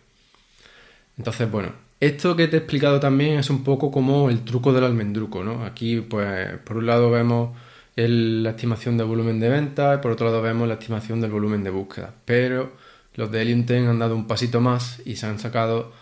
Entonces, 1.18 1.50
bueno, 1.50 1.72
esto 2.00 2.34
que 2.34 2.48
te 2.48 2.56
he 2.56 2.58
explicado 2.60 3.00
también 3.00 3.38
es 3.38 3.50
un 3.50 3.62
poco 3.64 3.90
como 3.90 4.30
el 4.30 4.44
truco 4.44 4.72
del 4.72 4.84
almendruco, 4.84 5.44
¿no? 5.44 5.64
Aquí, 5.64 6.00
pues, 6.00 6.58
por 6.64 6.78
un 6.78 6.86
lado 6.86 7.10
vemos 7.10 7.56
la 7.94 8.50
estimación 8.50 8.96
del 8.96 9.06
volumen 9.06 9.38
de 9.38 9.50
venta 9.50 9.94
y 9.94 9.98
por 9.98 10.12
otro 10.12 10.26
lado 10.26 10.40
vemos 10.40 10.66
la 10.66 10.74
estimación 10.74 11.20
del 11.20 11.30
volumen 11.30 11.62
de 11.62 11.70
búsqueda. 11.70 12.14
Pero 12.24 12.72
los 13.14 13.30
de 13.30 13.42
Helium 13.42 13.66
han 13.88 13.98
dado 13.98 14.16
un 14.16 14.26
pasito 14.26 14.60
más 14.60 15.02
y 15.04 15.16
se 15.16 15.26
han 15.26 15.38
sacado 15.38 15.92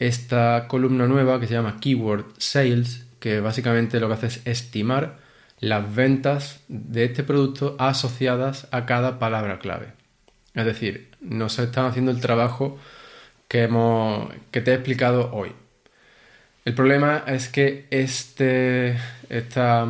esta 0.00 0.66
columna 0.66 1.06
nueva 1.06 1.38
que 1.38 1.46
se 1.46 1.54
llama 1.54 1.78
Keyword 1.80 2.24
Sales, 2.38 3.06
que 3.20 3.40
básicamente 3.40 4.00
lo 4.00 4.08
que 4.08 4.14
hace 4.14 4.26
es 4.26 4.40
estimar 4.46 5.18
las 5.60 5.94
ventas 5.94 6.60
de 6.68 7.04
este 7.04 7.22
producto 7.22 7.76
asociadas 7.78 8.66
a 8.70 8.86
cada 8.86 9.18
palabra 9.18 9.58
clave. 9.58 9.92
Es 10.54 10.64
decir, 10.64 11.10
nos 11.20 11.58
están 11.58 11.86
haciendo 11.86 12.10
el 12.10 12.20
trabajo 12.20 12.78
que, 13.46 13.64
hemos, 13.64 14.32
que 14.50 14.62
te 14.62 14.72
he 14.72 14.74
explicado 14.74 15.30
hoy. 15.32 15.52
El 16.64 16.74
problema 16.74 17.24
es 17.26 17.48
que 17.48 17.86
este, 17.90 18.98
esta, 19.28 19.86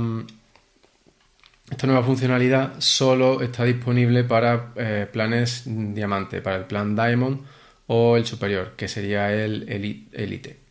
esta 1.70 1.86
nueva 1.86 2.02
funcionalidad 2.02 2.74
solo 2.80 3.42
está 3.42 3.64
disponible 3.64 4.24
para 4.24 4.72
eh, 4.76 5.08
planes 5.10 5.62
diamante, 5.66 6.40
para 6.42 6.56
el 6.56 6.64
plan 6.64 6.96
Diamond 6.96 7.40
o 7.86 8.16
el 8.16 8.26
superior, 8.26 8.74
que 8.76 8.88
sería 8.88 9.32
el 9.32 9.68
Elite. 10.12 10.69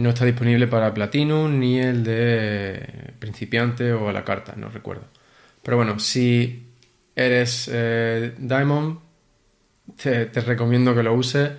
No 0.00 0.08
está 0.08 0.24
disponible 0.24 0.66
para 0.66 0.94
Platinum 0.94 1.58
ni 1.58 1.78
el 1.78 2.02
de 2.02 3.12
principiante 3.18 3.92
o 3.92 4.08
a 4.08 4.12
la 4.12 4.24
carta, 4.24 4.54
no 4.56 4.70
recuerdo. 4.70 5.04
Pero 5.62 5.76
bueno, 5.76 5.98
si 5.98 6.68
eres 7.14 7.68
eh, 7.70 8.32
Diamond, 8.38 8.98
te, 10.02 10.24
recomiendo 10.40 10.94
que 10.94 11.02
lo 11.02 11.12
uses 11.12 11.50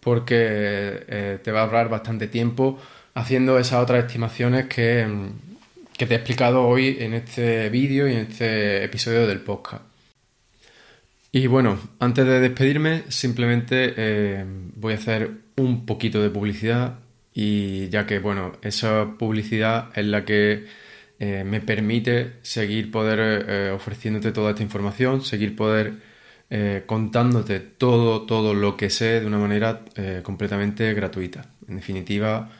porque 0.00 1.04
eh, 1.06 1.38
te 1.40 1.52
va 1.52 1.60
a 1.60 1.62
ahorrar 1.64 1.88
bastante 1.88 2.26
tiempo 2.26 2.80
haciendo 3.14 3.60
esas 3.60 3.80
otras 3.80 4.06
estimaciones 4.06 4.66
que, 4.66 5.06
te 5.96 6.04
he 6.04 6.16
explicado 6.16 6.66
hoy 6.66 6.96
en 6.98 7.14
este 7.14 7.70
vídeo 7.70 8.08
y 8.08 8.14
en 8.14 8.18
este 8.18 8.82
episodio 8.82 9.28
del 9.28 9.38
podcast. 9.38 9.84
Y 11.30 11.46
bueno, 11.46 11.78
antes 12.00 12.26
de 12.26 12.40
despedirme, 12.40 13.04
simplemente 13.08 13.94
eh, 13.96 14.44
voy 14.74 14.94
a 14.94 14.96
hacer 14.96 15.30
un 15.56 15.86
poquito 15.86 16.20
de 16.20 16.30
publicidad 16.30 17.03
y 17.34 17.88
ya 17.88 18.06
que, 18.06 18.20
bueno, 18.20 18.52
esa 18.62 19.16
publicidad 19.18 19.90
es 19.96 20.06
la 20.06 20.24
que 20.24 20.66
eh, 21.18 21.44
me 21.44 21.60
permite 21.60 22.34
seguir 22.42 22.90
poder 22.90 23.46
eh, 23.48 23.70
ofreciéndote 23.70 24.32
toda 24.32 24.50
esta 24.50 24.62
información, 24.62 25.22
seguir 25.22 25.56
poder 25.56 25.94
eh, 26.50 26.84
contándote 26.86 27.60
todo, 27.60 28.22
todo 28.26 28.54
lo 28.54 28.76
que 28.76 28.90
sé 28.90 29.20
de 29.20 29.26
una 29.26 29.38
manera 29.38 29.84
completamente 30.22 30.94
gratuita. 30.94 31.46
En 31.68 31.76
definitiva, 31.76 32.50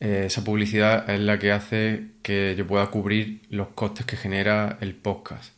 esa 0.00 0.44
publicidad 0.44 1.08
es 1.10 1.20
la 1.20 1.38
que 1.38 1.52
hace 1.52 2.08
que 2.22 2.54
yo 2.56 2.66
pueda 2.66 2.86
cubrir 2.88 3.42
los 3.50 3.68
costes 3.68 4.06
que 4.06 4.16
genera 4.16 4.78
el 4.80 4.94
podcast. 4.94 5.54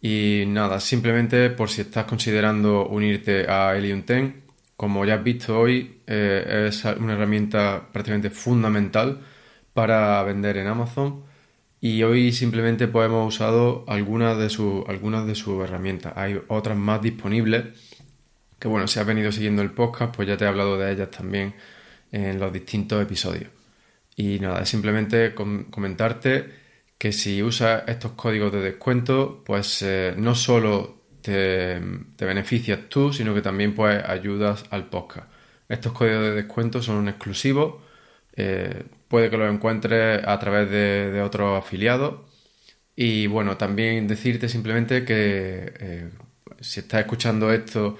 Y 0.00 0.44
nada, 0.48 0.80
simplemente 0.80 1.50
por 1.50 1.70
si 1.70 1.82
estás 1.82 2.04
considerando 2.06 2.86
unirte 2.88 3.48
a 3.48 3.76
Helium 3.76 4.04
10, 4.06 4.43
como 4.76 5.04
ya 5.04 5.14
has 5.14 5.24
visto 5.24 5.58
hoy, 5.58 6.00
eh, 6.06 6.66
es 6.68 6.84
una 6.84 7.14
herramienta 7.14 7.88
prácticamente 7.92 8.30
fundamental 8.30 9.20
para 9.72 10.22
vender 10.22 10.56
en 10.56 10.66
Amazon 10.66 11.24
y 11.80 12.02
hoy 12.02 12.32
simplemente 12.32 12.88
pues, 12.88 13.06
hemos 13.06 13.34
usado 13.34 13.84
algunas 13.88 14.38
de, 14.38 14.48
sus, 14.48 14.84
de 14.86 15.34
sus 15.34 15.62
herramientas. 15.64 16.14
Hay 16.16 16.40
otras 16.48 16.76
más 16.76 17.02
disponibles 17.02 17.64
que 18.64 18.68
bueno, 18.68 18.88
si 18.88 18.98
has 18.98 19.06
venido 19.06 19.30
siguiendo 19.30 19.60
el 19.60 19.72
podcast, 19.72 20.16
pues 20.16 20.26
ya 20.26 20.38
te 20.38 20.44
he 20.44 20.48
hablado 20.48 20.78
de 20.78 20.90
ellas 20.90 21.10
también 21.10 21.54
en 22.10 22.40
los 22.40 22.50
distintos 22.50 23.02
episodios. 23.02 23.50
Y 24.16 24.38
nada, 24.38 24.62
es 24.62 24.70
simplemente 24.70 25.34
comentarte 25.34 26.48
que 26.96 27.12
si 27.12 27.42
usas 27.42 27.82
estos 27.88 28.12
códigos 28.12 28.52
de 28.52 28.62
descuento, 28.62 29.42
pues 29.44 29.82
eh, 29.82 30.14
no 30.16 30.34
solo 30.34 31.03
te, 31.24 31.80
beneficias 32.18 32.80
tú, 32.90 33.12
sino 33.12 33.34
que 33.34 33.40
también 33.40 33.74
pues 33.74 34.04
ayudas 34.04 34.64
al 34.70 34.88
podcast. 34.90 35.28
Estos 35.68 35.92
códigos 35.92 36.22
de 36.22 36.32
descuento 36.32 36.82
son 36.82 37.08
exclusivos, 37.08 37.76
eh, 38.36 38.84
puede 39.08 39.30
que 39.30 39.38
los 39.38 39.52
encuentres 39.52 40.22
a 40.26 40.38
través 40.38 40.70
de, 40.70 41.22
otros 41.22 41.58
afiliados. 41.58 42.20
Y 42.96 43.26
bueno, 43.26 43.56
también 43.56 44.06
decirte 44.06 44.48
simplemente 44.48 45.04
que 45.04 45.72
eh, 45.80 46.10
si 46.60 46.80
estás 46.80 47.00
escuchando 47.00 47.52
esto 47.52 47.98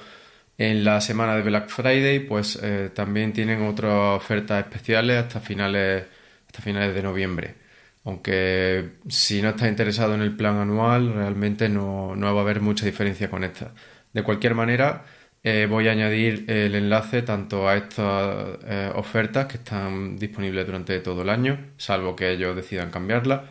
en 0.58 0.84
la 0.84 1.00
semana 1.00 1.34
de 1.36 1.42
Black 1.42 1.68
Friday, 1.68 2.20
pues 2.20 2.58
eh, 2.62 2.90
también 2.94 3.32
tienen 3.32 3.62
otras 3.62 4.18
ofertas 4.22 4.64
especiales 4.64 5.16
hasta 5.18 5.40
finales, 5.40 6.04
hasta 6.46 6.62
finales 6.62 6.94
de 6.94 7.02
noviembre. 7.02 7.63
Aunque 8.04 8.92
si 9.08 9.40
no 9.40 9.50
estás 9.50 9.68
interesado 9.68 10.14
en 10.14 10.20
el 10.20 10.36
plan 10.36 10.58
anual, 10.58 11.14
realmente 11.14 11.68
no, 11.68 12.14
va 12.16 12.28
a 12.28 12.42
haber 12.42 12.60
mucha 12.60 12.84
diferencia 12.84 13.30
con 13.30 13.44
esta. 13.44 13.72
De 14.12 14.22
cualquier 14.22 14.54
manera, 14.54 15.04
eh, 15.42 15.66
voy 15.68 15.88
a 15.88 15.92
añadir 15.92 16.44
el 16.48 16.74
enlace 16.74 17.22
tanto 17.22 17.68
a 17.68 17.76
estas 17.76 18.58
eh, 18.66 18.92
ofertas 18.94 19.46
que 19.46 19.56
están 19.56 20.18
disponibles 20.18 20.66
durante 20.66 21.00
todo 21.00 21.22
el 21.22 21.30
año, 21.30 21.58
salvo 21.78 22.14
que 22.14 22.30
ellos 22.30 22.54
decidan 22.54 22.90
cambiarlas, 22.90 23.42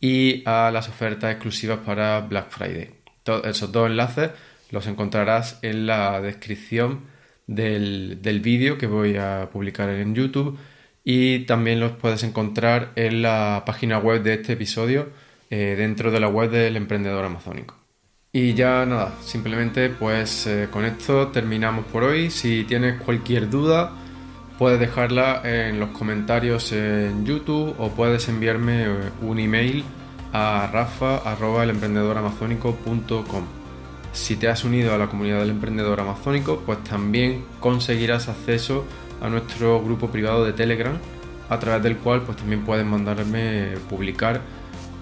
y 0.00 0.42
a 0.46 0.70
las 0.70 0.88
ofertas 0.88 1.32
exclusivas 1.32 1.78
para 1.78 2.20
Black 2.20 2.50
Friday. 2.50 2.90
esos 3.44 3.72
dos 3.72 3.88
enlaces 3.90 4.30
los 4.70 4.86
encontrarás 4.86 5.58
en 5.62 5.86
la 5.86 6.20
descripción 6.20 7.06
del, 7.46 8.20
del 8.20 8.40
vídeo 8.40 8.76
que 8.76 8.86
voy 8.86 9.16
a 9.16 9.48
publicar 9.50 9.88
en 9.88 10.14
YouTube 10.14 10.58
y 11.08 11.46
también 11.46 11.78
los 11.78 11.92
puedes 11.92 12.24
encontrar 12.24 12.90
en 12.96 13.22
la 13.22 13.62
página 13.64 13.98
web 13.98 14.24
de 14.24 14.34
este 14.34 14.54
episodio 14.54 15.10
eh, 15.50 15.76
dentro 15.78 16.10
de 16.10 16.18
la 16.18 16.26
web 16.26 16.50
del 16.50 16.76
emprendedor 16.76 17.24
amazónico. 17.24 17.76
Y 18.32 18.54
ya 18.54 18.84
nada, 18.84 19.14
simplemente 19.22 19.88
pues 19.88 20.48
eh, 20.48 20.66
con 20.68 20.84
esto 20.84 21.28
terminamos 21.28 21.84
por 21.86 22.02
hoy. 22.02 22.30
Si 22.30 22.64
tienes 22.64 23.00
cualquier 23.00 23.48
duda 23.48 23.92
puedes 24.58 24.80
dejarla 24.80 25.42
en 25.44 25.78
los 25.78 25.90
comentarios 25.90 26.72
en 26.72 27.24
YouTube 27.24 27.76
o 27.78 27.90
puedes 27.90 28.28
enviarme 28.28 28.86
eh, 28.86 29.12
un 29.22 29.38
email 29.38 29.84
a 30.32 30.68
rafa.elemprendedoramazónico.com. 30.72 33.44
Si 34.12 34.34
te 34.34 34.48
has 34.48 34.64
unido 34.64 34.92
a 34.92 34.98
la 34.98 35.06
comunidad 35.06 35.38
del 35.38 35.50
emprendedor 35.50 36.00
amazónico, 36.00 36.64
pues 36.66 36.82
también 36.82 37.44
conseguirás 37.60 38.28
acceso 38.28 38.84
a 39.20 39.28
nuestro 39.28 39.82
grupo 39.82 40.08
privado 40.08 40.44
de 40.44 40.52
Telegram, 40.52 40.96
a 41.48 41.58
través 41.58 41.82
del 41.82 41.96
cual 41.98 42.22
pues 42.22 42.36
también 42.36 42.64
puedes 42.64 42.84
mandarme 42.84 43.74
publicar 43.88 44.40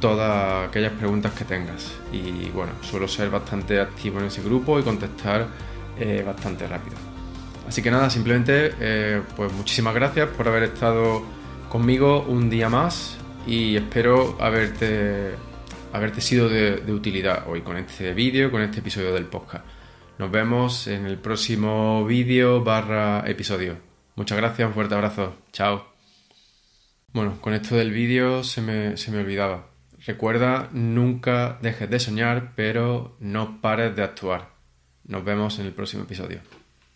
todas 0.01 0.69
aquellas 0.69 0.93
preguntas 0.93 1.33
que 1.33 1.45
tengas. 1.45 1.95
Y 2.13 2.51
bueno, 2.51 2.73
suelo 2.83 3.09
ser 3.09 3.31
bastante 3.31 3.81
activo 3.81 4.21
en 4.21 4.27
ese 4.27 4.43
grupo 4.43 4.79
y 4.79 4.83
contestar 4.83 5.47
eh, 5.99 6.23
bastante 6.25 6.67
rápido. 6.67 6.97
Así 7.67 7.83
que 7.83 7.91
nada, 7.91 8.11
simplemente 8.11 8.75
eh, 8.79 9.23
pues 9.37 9.53
muchísimas 9.53 9.95
gracias 9.95 10.29
por 10.29 10.47
haber 10.49 10.65
estado 10.65 11.23
conmigo 11.71 12.25
un 12.29 12.51
día 12.51 12.69
más 12.69 13.17
y 13.47 13.77
espero 13.77 14.37
haberte, 14.41 15.31
haberte 15.93 16.21
sido 16.21 16.49
de, 16.49 16.77
de 16.77 16.93
utilidad 16.93 17.45
hoy 17.49 17.63
con 17.63 17.77
este 17.79 18.13
vídeo, 18.13 18.51
con 18.51 18.61
este 18.61 18.81
episodio 18.81 19.15
del 19.15 19.25
podcast. 19.25 19.65
Nos 20.19 20.31
vemos 20.31 20.87
en 20.87 21.07
el 21.07 21.19
próximo 21.19 22.05
vídeo 22.05 22.63
barra 22.63 23.25
episodio. 23.27 23.94
Muchas 24.17 24.39
gracias, 24.39 24.69
un 24.69 24.75
fuerte 24.75 24.95
abrazo. 24.95 25.37
Chao. 25.53 25.87
Bueno, 27.13 27.41
con 27.41 27.53
esto 27.55 27.77
del 27.77 27.93
vídeo 27.93 28.45
se 28.45 28.61
me, 28.61 28.97
se 28.97 29.11
me 29.11 29.19
olvidaba. 29.19 29.67
Recuerda, 30.07 30.69
nunca 30.73 31.59
dejes 31.63 31.89
de 31.89 31.99
soñar, 31.99 32.53
pero 32.55 33.17
no 33.21 33.61
pares 33.61 33.97
de 33.97 34.03
actuar. 34.03 34.51
Nos 35.05 35.25
vemos 35.25 35.59
en 35.59 35.67
el 35.67 35.73
próximo 35.73 36.05
episodio. 36.05 36.41